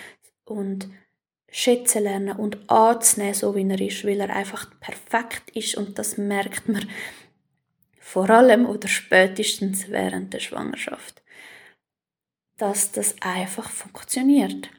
[0.44, 0.88] und
[1.50, 6.16] schätzen lernen und anzunehmen, so wie er ist, weil er einfach perfekt ist und das
[6.16, 6.88] merkt man
[7.98, 11.22] vor allem oder spätestens während der Schwangerschaft,
[12.56, 14.70] dass das einfach funktioniert,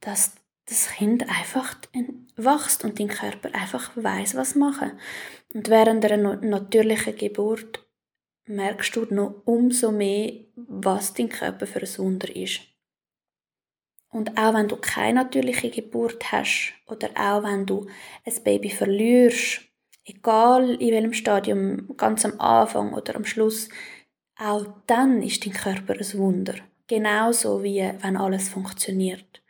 [0.00, 0.34] dass
[0.66, 1.76] das Kind einfach
[2.36, 4.92] wächst und dein Körper einfach weiß, was machen.
[5.54, 7.86] Und während einer natürlichen Geburt
[8.46, 12.60] merkst du noch umso mehr, was dein Körper für ein Wunder ist.
[14.10, 17.86] Und auch wenn du keine natürliche Geburt hast oder auch wenn du
[18.24, 19.62] ein Baby verlierst,
[20.04, 23.68] egal in welchem Stadium, ganz am Anfang oder am Schluss,
[24.36, 26.54] auch dann ist dein Körper ein Wunder.
[26.86, 29.41] Genauso wie wenn alles funktioniert.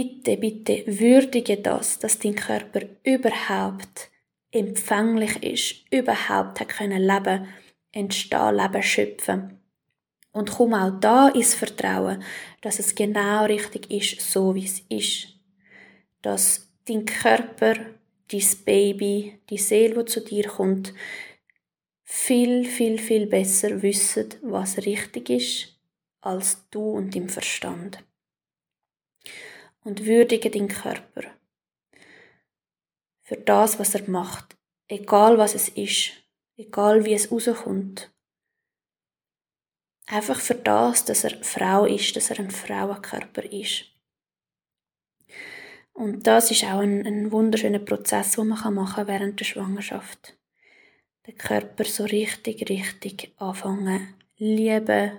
[0.00, 4.10] Bitte, bitte würdige das, dass dein Körper überhaupt
[4.52, 7.48] empfänglich ist, überhaupt hat können leben,
[7.90, 9.58] entstehen, leben, schöpfen.
[10.30, 12.22] Und komm auch da ins Vertrauen,
[12.60, 15.36] dass es genau richtig ist, so wie es ist.
[16.22, 17.74] Dass dein Körper,
[18.30, 20.94] dein Baby, die Seele, die zu dir kommt,
[22.04, 25.76] viel, viel, viel besser wissen, was richtig ist,
[26.20, 28.04] als du und dein Verstand
[29.84, 31.38] und würdige den Körper
[33.28, 34.56] für das, was er macht,
[34.88, 36.12] egal was es ist,
[36.56, 38.10] egal wie es rauskommt.
[40.06, 43.84] Einfach für das, dass er Frau ist, dass er ein Frauenkörper ist.
[45.92, 50.38] Und das ist auch ein, ein wunderschöner Prozess, den man machen kann während der Schwangerschaft.
[51.26, 55.18] Den Körper so richtig, richtig anfangen, lieben,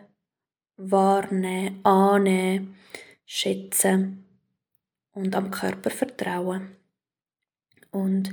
[0.77, 2.75] wahrnehmen, annehmen,
[3.23, 4.28] schätzen
[5.13, 6.75] und am Körper vertrauen.
[7.91, 8.31] Und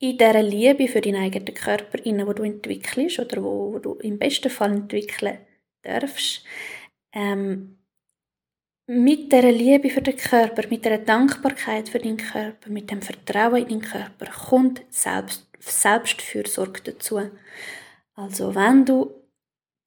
[0.00, 4.18] in dieser Liebe für deinen eigenen Körper, wo du entwickelst oder wo, wo du im
[4.18, 5.38] besten Fall entwickeln
[5.82, 6.44] darfst,
[7.12, 7.78] ähm,
[8.86, 13.66] mit dieser Liebe für den Körper, mit dieser Dankbarkeit für deinen Körper, mit dem Vertrauen
[13.66, 17.20] in deinen Körper, kommt Selbst, Selbstfürsorge dazu.
[18.14, 19.12] Also wenn du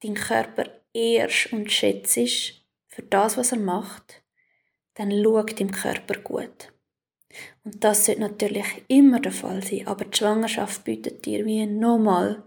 [0.04, 2.20] deinen Körper ehrst und schätzt
[2.88, 4.21] für das, was er macht,
[4.96, 6.72] dann schau deinem Körper gut.
[7.64, 12.44] Und das sollte natürlich immer der Fall sein, aber die Schwangerschaft bietet dir wie nochmal,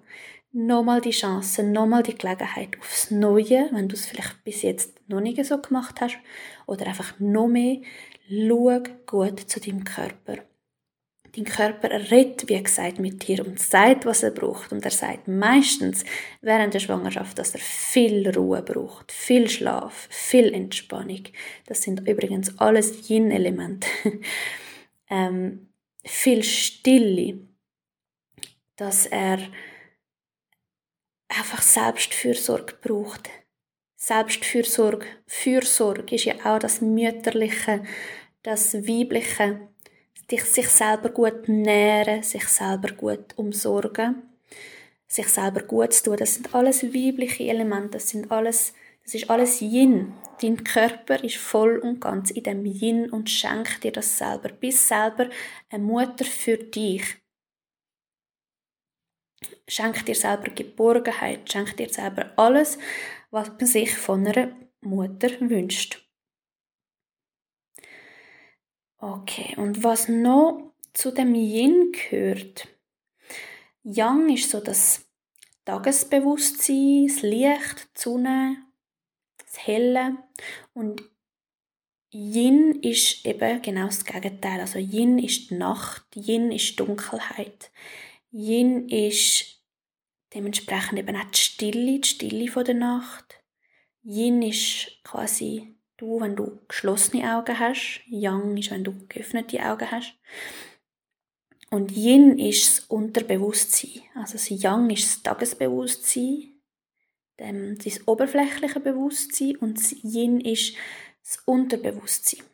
[0.53, 5.21] nochmal die Chance, nochmal die Gelegenheit aufs Neue, wenn du es vielleicht bis jetzt noch
[5.21, 6.19] nicht so gemacht hast,
[6.67, 7.81] oder einfach noch mehr,
[8.29, 10.39] schau gut zu deinem Körper.
[11.37, 14.71] Dein Körper redet, wie gesagt, mit dir und sagt, was er braucht.
[14.73, 16.05] Und er sagt meistens
[16.43, 21.25] während der Schwangerschaft, dass er viel Ruhe braucht, viel Schlaf, viel Entspannung.
[21.67, 23.89] Das sind übrigens alles Yin-Elemente.
[25.11, 25.69] ähm,
[26.05, 27.39] viel Stille.
[28.77, 29.39] Dass er
[31.29, 33.29] einfach Selbstfürsorge braucht.
[33.97, 37.85] Selbstfürsorge, Fürsorge ist ja auch das Mütterliche,
[38.43, 39.69] das Weibliche
[40.31, 44.23] sich selber gut nähren, sich selber gut umsorgen,
[45.07, 46.17] sich selber gut zu tun.
[46.17, 50.15] Das sind alles weibliche Elemente, das sind alles, das ist alles Yin.
[50.41, 54.49] Dein Körper ist voll und ganz in dem Yin und schenkt dir das selber.
[54.49, 55.29] Bist selber
[55.71, 57.03] eine Mutter für dich.
[59.69, 62.79] Schenk dir selber Geborgenheit, schenk dir selber alles,
[63.31, 66.04] was man sich von einer Mutter wünscht.
[69.05, 72.69] Okay, und was noch zu dem Yin gehört?
[73.83, 75.05] Yang ist so das
[75.67, 78.57] Tagesbewusstsein, das Licht, die Sonne,
[79.37, 80.17] das Helle.
[80.73, 81.03] Und
[82.15, 84.61] Yin ist eben genau das Gegenteil.
[84.61, 87.71] Also Yin ist die Nacht, Yin ist Dunkelheit.
[88.33, 89.63] Yin ist
[90.33, 93.43] dementsprechend eben auch die Stille, die Stille der Nacht.
[94.03, 98.01] Yin ist quasi Du, wenn du geschlossene Augen hast.
[98.07, 100.15] Yang ist, wenn du geöffnete Augen hast.
[101.71, 104.03] Und Yin ist das Unterbewusstsein.
[104.15, 106.51] Also das Yang ist das Tagesbewusstsein,
[107.37, 110.77] das oberflächliche Bewusstsein und das Yin ist
[111.23, 112.45] das Unterbewusstsein.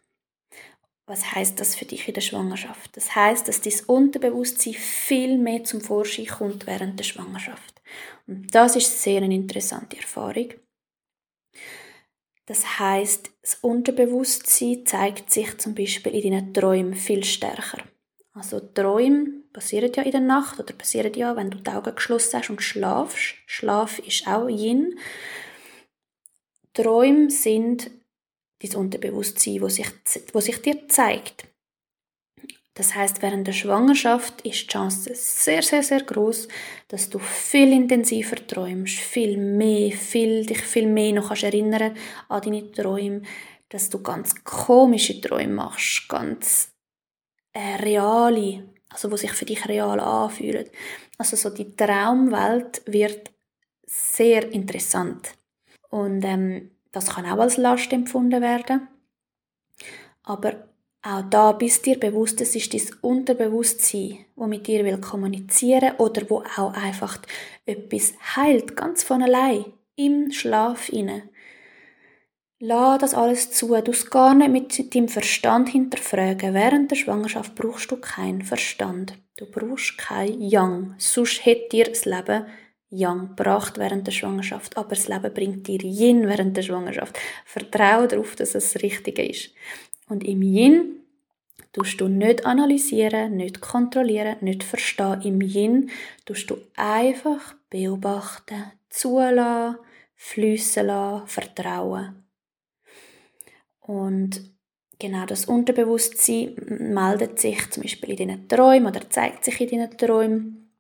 [1.07, 2.96] Was heißt das für dich in der Schwangerschaft?
[2.96, 7.83] Das heißt, dass dein Unterbewusstsein viel mehr zum Vorschein kommt während der Schwangerschaft.
[8.26, 10.50] Und das ist sehr eine interessante Erfahrung.
[12.50, 17.84] Das heißt, das Unterbewusstsein zeigt sich zum Beispiel in deinen Träumen viel stärker.
[18.32, 22.40] Also Träume passieren ja in der Nacht oder passieren ja, wenn du die Augen geschlossen
[22.40, 23.36] hast und schlafst.
[23.46, 24.98] Schlaf ist auch Yin.
[26.74, 27.88] Träume sind
[28.58, 29.86] dein Unterbewusstsein, wo sich,
[30.32, 31.46] wo sich dir zeigt.
[32.74, 36.46] Das heißt, während der Schwangerschaft ist die Chance sehr, sehr, sehr groß,
[36.88, 41.96] dass du viel intensiver träumst, viel mehr, viel, dich viel mehr noch kannst erinnern
[42.28, 43.22] an deine Träume,
[43.68, 46.72] dass du ganz komische Träume machst, ganz
[47.52, 50.68] äh, reale, also wo sich für dich real anfühlen.
[51.18, 53.30] Also so die Traumwelt wird
[53.85, 55.35] sehr interessant
[55.90, 58.88] und ähm, das kann auch als Last empfunden werden.
[60.22, 60.69] Aber
[61.02, 66.28] auch da bist dir bewusst, es ist dein Unterbewusstsein, wo mit dir will kommunizieren oder
[66.28, 67.18] wo auch einfach
[67.64, 69.64] etwas heilt, ganz von allein,
[69.96, 71.30] im Schlaf inne.
[72.62, 76.52] Lass das alles zu, du es gar nicht mit deinem Verstand hinterfragen.
[76.52, 79.14] Während der Schwangerschaft brauchst du keinen Verstand.
[79.38, 80.94] Du brauchst kein Yang.
[80.98, 82.44] Sonst hätte dir das Leben
[82.90, 84.76] Yang gebracht während der Schwangerschaft.
[84.76, 87.18] Aber das Leben bringt dir Yin während der Schwangerschaft.
[87.46, 89.54] Vertraue darauf, dass es das Richtige ist.
[90.11, 91.05] Und im Yin
[91.73, 95.23] tust du nicht analysieren, nicht kontrollieren, nicht verstehen.
[95.23, 95.90] Im Yin
[96.25, 99.79] tust du einfach beobachten, zulassen,
[100.16, 102.25] fließen lassen, vertrauen.
[103.79, 104.53] Und
[104.99, 109.96] genau das Unterbewusstsein meldet sich zum Beispiel in deinen Träumen oder zeigt sich in deinen
[109.96, 110.73] Träumen,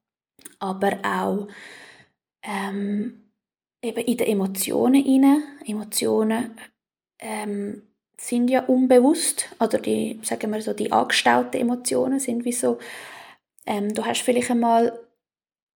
[0.58, 1.46] aber auch
[2.42, 3.30] ähm,
[3.80, 5.42] eben in den Emotionen rein.
[5.64, 6.56] Emotionen
[7.20, 7.89] ähm,
[8.20, 12.78] sind ja unbewusst, oder die, sagen wir so, die angestauten Emotionen sind wie so,
[13.66, 14.98] ähm, du hast vielleicht einmal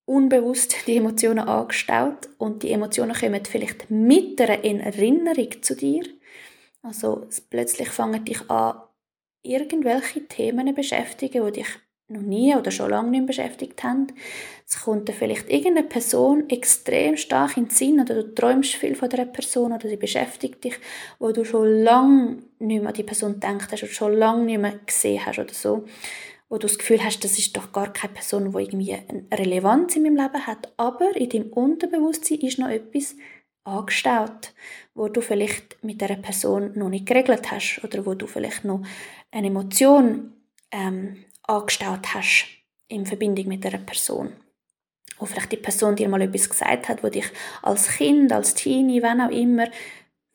[0.04, 6.04] unbewusst die Emotionen angestaut und die Emotionen kommen vielleicht mit einer Erinnerung zu dir.
[6.82, 8.82] Also plötzlich fangen dich an,
[9.42, 11.68] irgendwelche Themen beschäftigen, die dich
[12.08, 14.08] noch nie oder schon lange nicht beschäftigt haben.
[14.66, 18.94] Es kommt dir vielleicht irgendeine Person extrem stark in den Sinn oder du träumst viel
[18.94, 20.74] von dieser Person oder sie beschäftigt dich,
[21.18, 24.60] wo du schon lange nicht mehr an die Person gedacht hast oder schon lange nicht
[24.60, 25.84] mehr gesehen hast oder so.
[26.50, 29.96] Wo du das Gefühl hast, das ist doch gar keine Person, die irgendwie eine Relevanz
[29.96, 30.72] in meinem Leben hat.
[30.76, 33.16] Aber in deinem Unterbewusstsein ist noch etwas
[33.64, 34.52] angestaut,
[34.94, 38.82] wo du vielleicht mit dieser Person noch nicht geregelt hast oder wo du vielleicht noch
[39.30, 40.34] eine Emotion
[40.70, 42.46] ähm, angestaut hast
[42.88, 44.32] in Verbindung mit einer Person.
[45.18, 47.26] Wo vielleicht die Person dir mal etwas gesagt hat, wo dich
[47.62, 49.68] als Kind, als Teenie, wenn auch immer,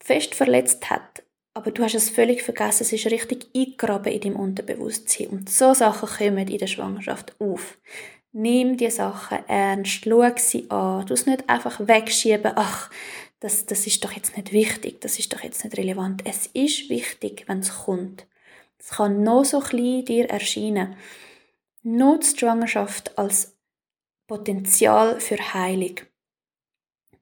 [0.01, 1.23] fest verletzt hat.
[1.59, 5.27] aber du hast es völlig vergessen, es ist richtig eingegraben in deinem Unterbewusstsein.
[5.27, 7.77] Und so Sachen kommen in der Schwangerschaft auf.
[8.31, 12.89] Nimm die Sachen ernst, schau sie an, du es nicht einfach wegschieben, ach,
[13.41, 16.21] das, das ist doch jetzt nicht wichtig, das ist doch jetzt nicht relevant.
[16.25, 18.25] Es ist wichtig, wenn es kommt.
[18.79, 20.95] Es kann noch so klein dir erscheinen.
[21.83, 23.57] Nutze die Schwangerschaft als
[24.27, 25.95] Potenzial für Heilung.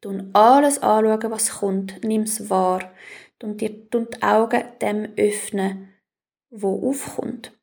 [0.02, 2.94] Du alles anschauen, was kommt, nimm es wahr
[3.42, 5.94] und dir die Augen dem öffnen,
[6.50, 7.54] wo aufkommt.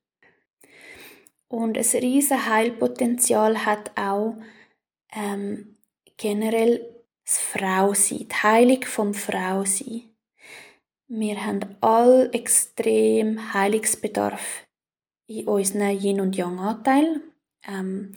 [1.48, 4.36] Und ein riesen Heilpotenzial hat auch
[5.12, 5.76] ähm,
[6.16, 10.13] generell das Frausein, die Heilung vom Frausein.
[11.16, 14.66] Wir haben all extrem Heilungsbedarf
[15.28, 17.22] in unseren Yin- und Yang-Anteilen.
[17.68, 18.14] Ähm,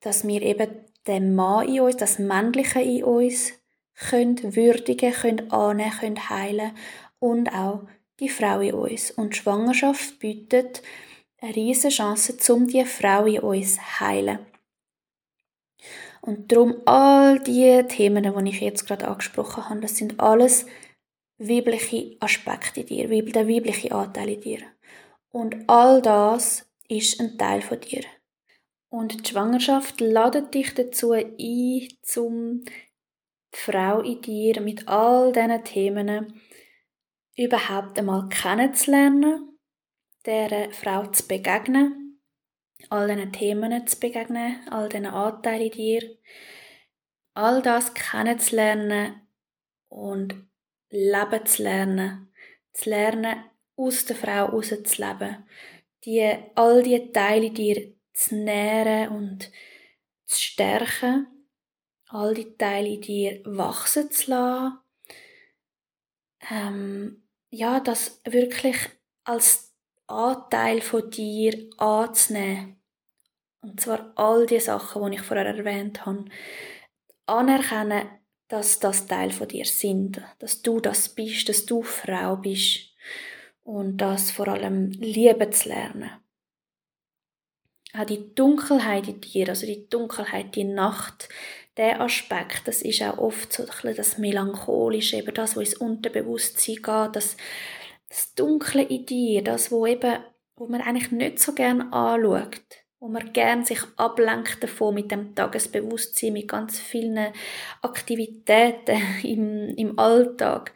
[0.00, 0.70] dass wir eben
[1.06, 3.52] den Mann in uns, das Männliche in uns,
[3.94, 6.72] können würdigen, können annehmen, können heilen
[7.18, 7.86] und auch
[8.18, 9.10] die Frau in uns.
[9.10, 10.82] Und Schwangerschaft bietet
[11.42, 14.38] eine riesige Chance, um die Frau in uns zu heilen.
[16.22, 20.64] Und darum all die Themen, die ich jetzt gerade angesprochen habe, das sind alles
[21.38, 24.58] weibliche Aspekte in dir, der weibliche Anteil in dir.
[25.30, 28.04] Und all das ist ein Teil von dir.
[28.88, 35.64] Und die Schwangerschaft ladet dich dazu ein, zum die Frau in dir mit all diesen
[35.64, 36.40] Themen
[37.36, 39.58] überhaupt einmal kennenzulernen,
[40.24, 42.20] dieser Frau zu begegnen,
[42.88, 46.18] all diesen Themen zu begegnen, all diesen Anteilen in dir,
[47.34, 49.28] all das kennenzulernen
[49.88, 50.46] und
[50.90, 52.32] leben zu lernen,
[52.72, 53.44] zu lernen,
[53.76, 55.44] aus der Frau rauszuleben,
[56.04, 59.50] die, all die Teile dir zu nähren und
[60.24, 61.26] zu stärken
[62.08, 64.78] all die Teile dir wachsen zu lassen.
[66.50, 68.76] Ähm, ja, das wirklich
[69.24, 69.74] als
[70.06, 72.80] Anteil von dir anzunehmen.
[73.60, 76.26] Und zwar all die Sachen, die ich vorher erwähnt habe.
[77.26, 78.08] Anerkennen,
[78.48, 80.20] dass das Teil von dir sind.
[80.38, 82.92] Dass du das bist, dass du Frau bist.
[83.62, 86.10] Und das vor allem lieben zu lernen.
[87.92, 91.28] Auch die Dunkelheit in dir, also die Dunkelheit, die Nacht,
[91.76, 95.74] der Aspekt, das ist auch oft so ein bisschen das Melancholische, eben das, was ins
[95.74, 97.36] Unterbewusstsein geht, das,
[98.08, 100.18] das Dunkle in dir, das, wo eben,
[100.56, 105.34] wo man eigentlich nicht so gern anschaut, wo man gern sich ablenkt davon mit dem
[105.34, 107.32] Tagesbewusstsein, mit ganz vielen
[107.82, 110.72] Aktivitäten im, im Alltag.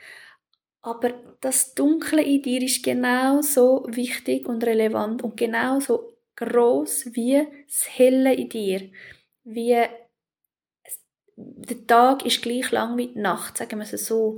[0.83, 7.99] Aber das Dunkle in dir ist genauso wichtig und relevant und genauso groß wie das
[7.99, 8.91] Helle in dir,
[9.45, 9.85] wie
[11.37, 14.37] der Tag ist gleich lang wie die Nacht, sagen wir es so,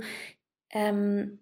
[0.71, 1.39] ähm,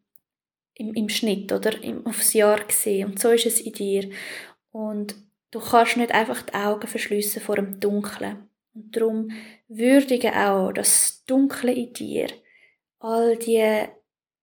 [0.74, 3.12] im, im Schnitt oder im, aufs Jahr gesehen.
[3.12, 4.10] Und so ist es in dir.
[4.72, 5.16] Und
[5.52, 8.50] du kannst nicht einfach die Augen verschliessen vor dem Dunklen.
[8.74, 9.32] Und darum
[9.68, 12.28] würdige auch das Dunkle in dir,
[13.00, 13.86] all die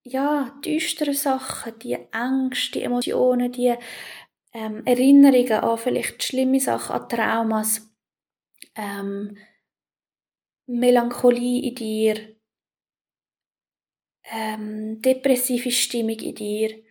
[0.05, 3.75] ja, düsteren Sachen, die Ängste, die Emotionen, die
[4.53, 7.91] ähm, Erinnerungen an vielleicht schlimme Sachen, an Traumas,
[8.75, 9.37] ähm,
[10.67, 12.37] Melancholie in dir,
[14.31, 16.83] ähm, depressive Stimmung in dir,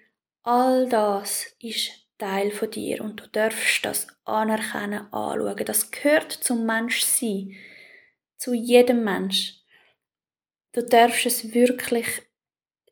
[0.43, 5.65] all das ist Teil von dir und du darfst das anerkennen, anschauen.
[5.65, 7.55] Das gehört zum Menschsein,
[8.37, 9.55] zu jedem Mensch.
[10.73, 12.07] Du darfst es wirklich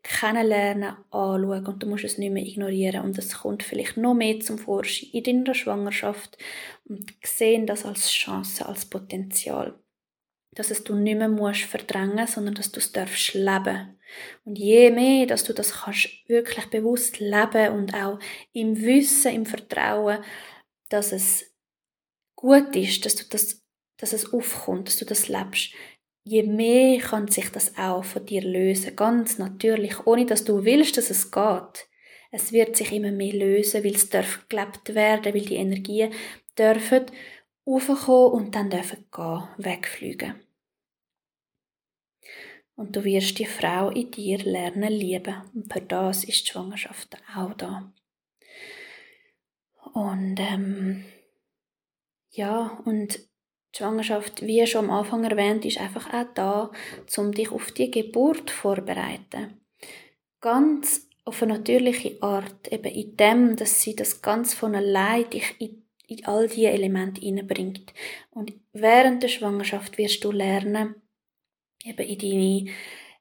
[0.03, 4.39] kennenlernen, anschauen und du musst es nicht mehr ignorieren und es kommt vielleicht noch mehr
[4.39, 6.37] zum Vorschein in deiner Schwangerschaft
[6.87, 9.79] und sehen das als Chance, als Potenzial
[10.55, 13.99] dass es du nicht mehr musst verdrängen, sondern dass du es darfst leben.
[14.45, 18.19] Und je mehr, dass du das kannst wirklich bewusst leben und auch
[18.53, 20.23] im Wissen, im Vertrauen,
[20.89, 21.53] dass es
[22.35, 23.61] gut ist, dass du das,
[23.97, 25.73] dass es aufkommt, dass du das lebst,
[26.23, 30.97] je mehr kann sich das auch von dir lösen, ganz natürlich, ohne dass du willst,
[30.97, 31.87] dass es geht.
[32.31, 36.13] Es wird sich immer mehr lösen, weil es darf gelebt werden, weil die Energien
[36.57, 37.05] dürfen
[37.65, 40.44] aufkommen und dann dürfen gehen, wegfliegen
[42.75, 45.35] und du wirst die Frau in dir lernen lieben.
[45.53, 47.91] Und für das ist die Schwangerschaft auch da.
[49.93, 51.05] Und ähm,
[52.31, 56.71] ja, und die Schwangerschaft, wie schon am Anfang erwähnt, ist einfach auch da,
[57.17, 59.61] um dich auf die Geburt vorzubereiten.
[60.41, 65.55] Ganz auf eine natürliche Art, eben in dem, dass sie das ganz von allein dich
[65.59, 67.93] in, in all diese Elemente hineinbringt.
[68.31, 71.01] Und während der Schwangerschaft wirst du lernen,
[71.85, 72.71] eben in deine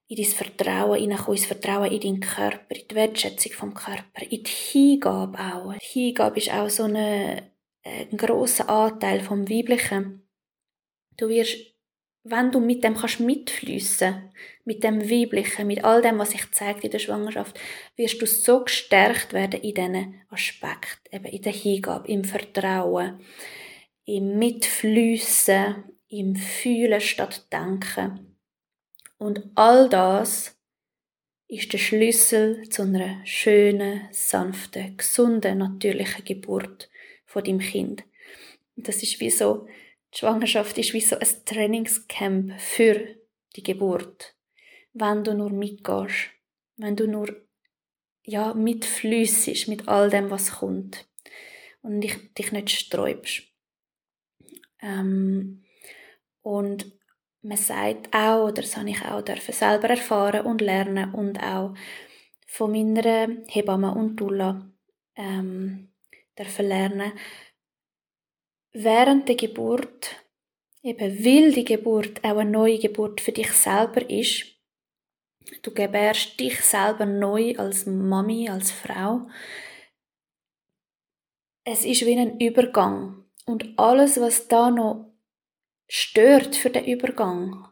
[0.07, 4.43] in dein Vertrauen hineinkommen, ins Vertrauen in deinen Körper, in die Wertschätzung vom Körper, in
[4.43, 5.75] die Hingabe auch.
[5.75, 7.51] Die Hingabe ist auch so eine,
[7.83, 10.23] ein grosser Anteil vom Weiblichen.
[11.17, 11.57] Du wirst,
[12.25, 14.31] wenn du mit dem kannst mitfließen,
[14.65, 17.59] mit dem Weiblichen, mit all dem, was sich zeigt in der Schwangerschaft,
[17.97, 23.21] wirst du so gestärkt werden in diesen Aspekten, eben in der Hingabe, im Vertrauen,
[24.05, 28.34] im Mitfließen, im Fühlen statt Denken.
[29.25, 30.55] Und all das
[31.49, 36.91] ist der Schlüssel zu einer schönen, sanften, gesunden, natürlichen Geburt
[37.25, 38.05] von dem Kind.
[38.77, 39.67] Das ist wie so,
[40.13, 43.17] die Schwangerschaft ist wie so ein Trainingscamp für
[43.57, 44.35] die Geburt.
[44.93, 46.29] Wenn du nur mitgehst,
[46.77, 47.35] wenn du nur
[48.25, 51.09] ja, mitflüssig mit all dem, was kommt
[51.81, 53.45] und dich, dich nicht sträubst.
[54.83, 55.65] Ähm,
[56.43, 56.93] und
[57.45, 61.75] man sagt auch, oder das habe ich auch dürfen selber erfahren und lernen und auch
[62.47, 64.67] von meiner Hebamme und Dula
[65.17, 65.93] ähm,
[66.39, 67.13] dürfen lernen,
[68.73, 70.17] während der Geburt,
[70.83, 74.47] eben weil die Geburt auch eine neue Geburt für dich selber ist,
[75.63, 79.29] du gebärst dich selber neu als Mami, als Frau,
[81.65, 85.14] es ist wie ein Übergang und alles, was da noch
[85.97, 87.69] stört für den Übergang.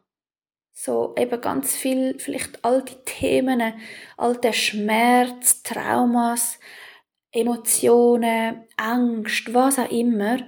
[0.70, 3.74] So eben ganz viel, vielleicht all die Themen,
[4.16, 6.60] all der Schmerz, Traumas,
[7.32, 10.38] Emotionen, Angst, was auch immer,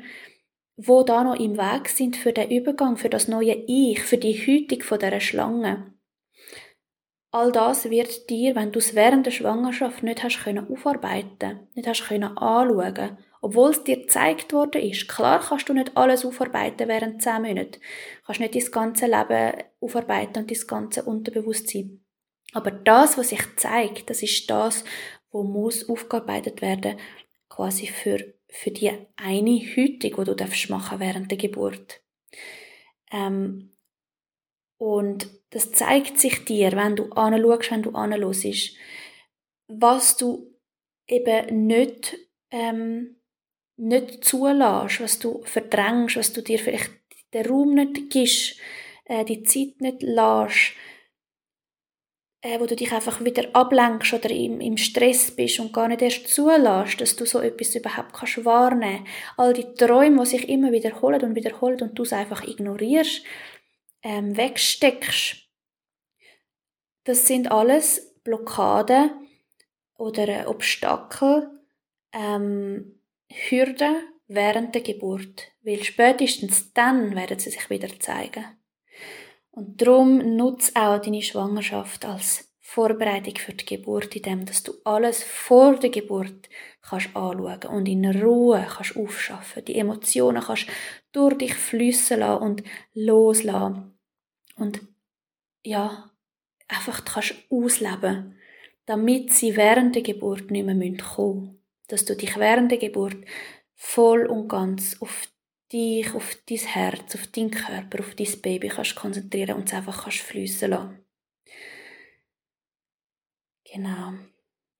[0.76, 4.34] wo da noch im Weg sind für den Übergang, für das neue Ich, für die
[4.34, 5.92] Hütung von der Schlange.
[7.32, 11.88] All das wird dir, wenn du es während der Schwangerschaft nicht hast können aufarbeiten, nicht
[11.88, 15.06] hast können anschauen obwohl es dir gezeigt worden ist.
[15.06, 17.72] Klar kannst du nicht alles aufarbeiten während zehn Monaten.
[17.72, 22.02] Du kannst nicht dein ganze Leben aufarbeiten und dein ganze Unterbewusstsein.
[22.54, 24.82] Aber das, was sich zeigt, das ist das,
[25.30, 26.98] wo muss aufgearbeitet werden,
[27.50, 32.00] quasi für, für die eine Hütung, die du darfst machen während der Geburt.
[33.12, 33.76] Ähm,
[34.78, 38.74] und das zeigt sich dir, wenn du anschaust, wenn du anhörst,
[39.68, 40.50] was du
[41.06, 42.16] eben nicht
[42.50, 43.16] ähm,
[43.76, 46.90] nicht zulässt, was du verdrängst, was du dir vielleicht
[47.32, 48.58] den Raum nicht gibst,
[49.04, 50.72] äh, die Zeit nicht lässt,
[52.40, 56.02] äh, wo du dich einfach wieder ablenkst oder im, im Stress bist und gar nicht
[56.02, 59.06] erst zulässt, dass du so etwas überhaupt kannst wahrnehmen.
[59.36, 63.24] All die Träume, die sich immer wiederholen und wiederholen und du es einfach ignorierst,
[64.02, 65.48] ähm, wegsteckst.
[67.04, 69.10] Das sind alles Blockaden
[69.96, 71.50] oder äh, Obstakel,
[72.12, 73.00] ähm,
[73.34, 78.44] Hürden während der Geburt, weil spätestens dann werden sie sich wieder zeigen.
[79.50, 85.22] Und darum nutze auch deine Schwangerschaft als Vorbereitung für die Geburt, indem dass du alles
[85.22, 86.48] vor der Geburt
[86.82, 89.64] kannst anschauen und in Ruhe kannst aufschaffen.
[89.64, 90.66] Die Emotionen kannst
[91.12, 92.62] durch dich fließen lassen und
[92.94, 93.98] loslassen.
[94.56, 94.80] Und
[95.62, 96.10] ja,
[96.66, 98.38] einfach kannst ausleben,
[98.86, 103.16] damit sie während der Geburt nicht mehr kommen müssen dass du dich während der Geburt
[103.74, 105.28] voll und ganz auf
[105.72, 110.04] dich, auf dein Herz, auf deinen Körper, auf dein Baby kannst konzentrieren und es einfach
[110.04, 111.04] kannst fließen lassen.
[113.64, 114.12] Genau.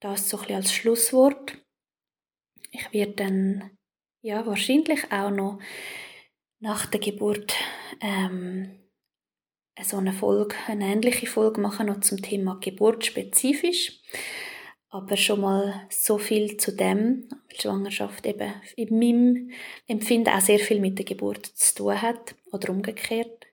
[0.01, 1.59] Das so ein bisschen als Schlusswort.
[2.71, 3.71] Ich werde dann
[4.21, 5.59] ja wahrscheinlich auch noch
[6.61, 7.55] nach der Geburt
[8.01, 8.85] ähm,
[9.83, 14.01] so eine Folge, eine ähnliche Folge machen noch zum Thema Geburt spezifisch.
[14.95, 19.51] Aber schon mal so viel zu dem, weil Schwangerschaft eben in meinem
[19.89, 23.45] Empfinden auch sehr viel mit der Geburt zu tun hat oder umgekehrt.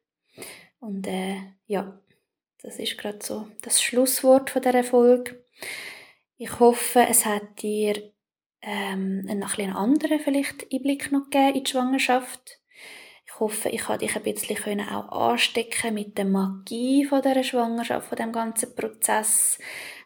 [0.80, 2.00] Und äh, ja,
[2.62, 5.44] das ist gerade so das Schlusswort von der Folge.
[6.38, 7.96] Ich hoffe, es hat dir
[8.62, 12.61] ähm, einen, einen anderen vielleicht Einblick noch gegeben in die Schwangerschaft.
[13.42, 18.08] Ich hoffe, ich konnte dich ein bisschen auch anstecken mit der Magie von der Schwangerschaft,
[18.08, 19.58] von dem ganzen Prozess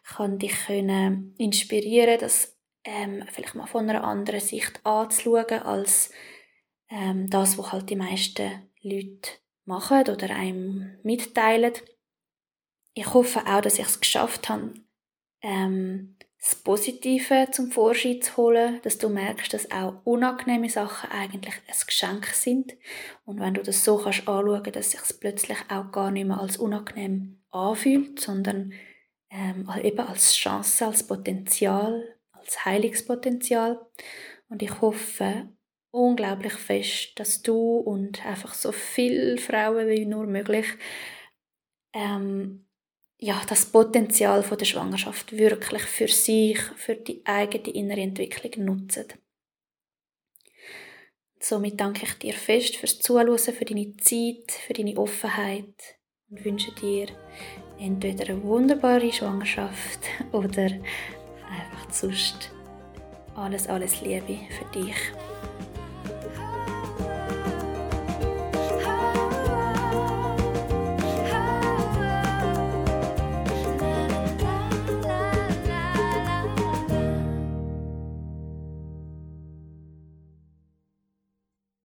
[0.04, 6.10] kann dich können inspirieren, das ähm, vielleicht mal von einer anderen Sicht anzuschauen, als
[6.88, 9.32] ähm, das, was halt die meisten Leute
[9.66, 11.74] machen oder einem mitteilen.
[12.94, 14.72] Ich hoffe auch, dass ich es geschafft habe,
[15.42, 16.15] ähm,
[16.46, 21.86] das Positive zum Vorschein zu holen, dass du merkst, dass auch unangenehme Sachen eigentlich ein
[21.86, 22.76] Geschenk sind.
[23.24, 26.56] Und wenn du das so kannst anschauen, dass sich plötzlich auch gar nicht mehr als
[26.56, 28.72] unangenehm anfühlt, sondern
[29.28, 33.84] ähm, eben als Chance, als Potenzial, als Heilungspotenzial.
[34.48, 35.48] Und ich hoffe
[35.90, 40.66] unglaublich fest, dass du und einfach so viele Frauen wie nur möglich
[41.92, 42.65] ähm,
[43.18, 49.06] ja, das Potenzial von der Schwangerschaft wirklich für sich, für die eigene innere Entwicklung nutzen.
[51.38, 55.96] Somit danke ich dir fest fürs Zuhören, für deine Zeit, für deine Offenheit
[56.28, 57.08] und wünsche dir
[57.78, 60.00] entweder eine wunderbare Schwangerschaft
[60.32, 62.50] oder einfach sonst
[63.34, 64.96] alles, alles Liebe für dich.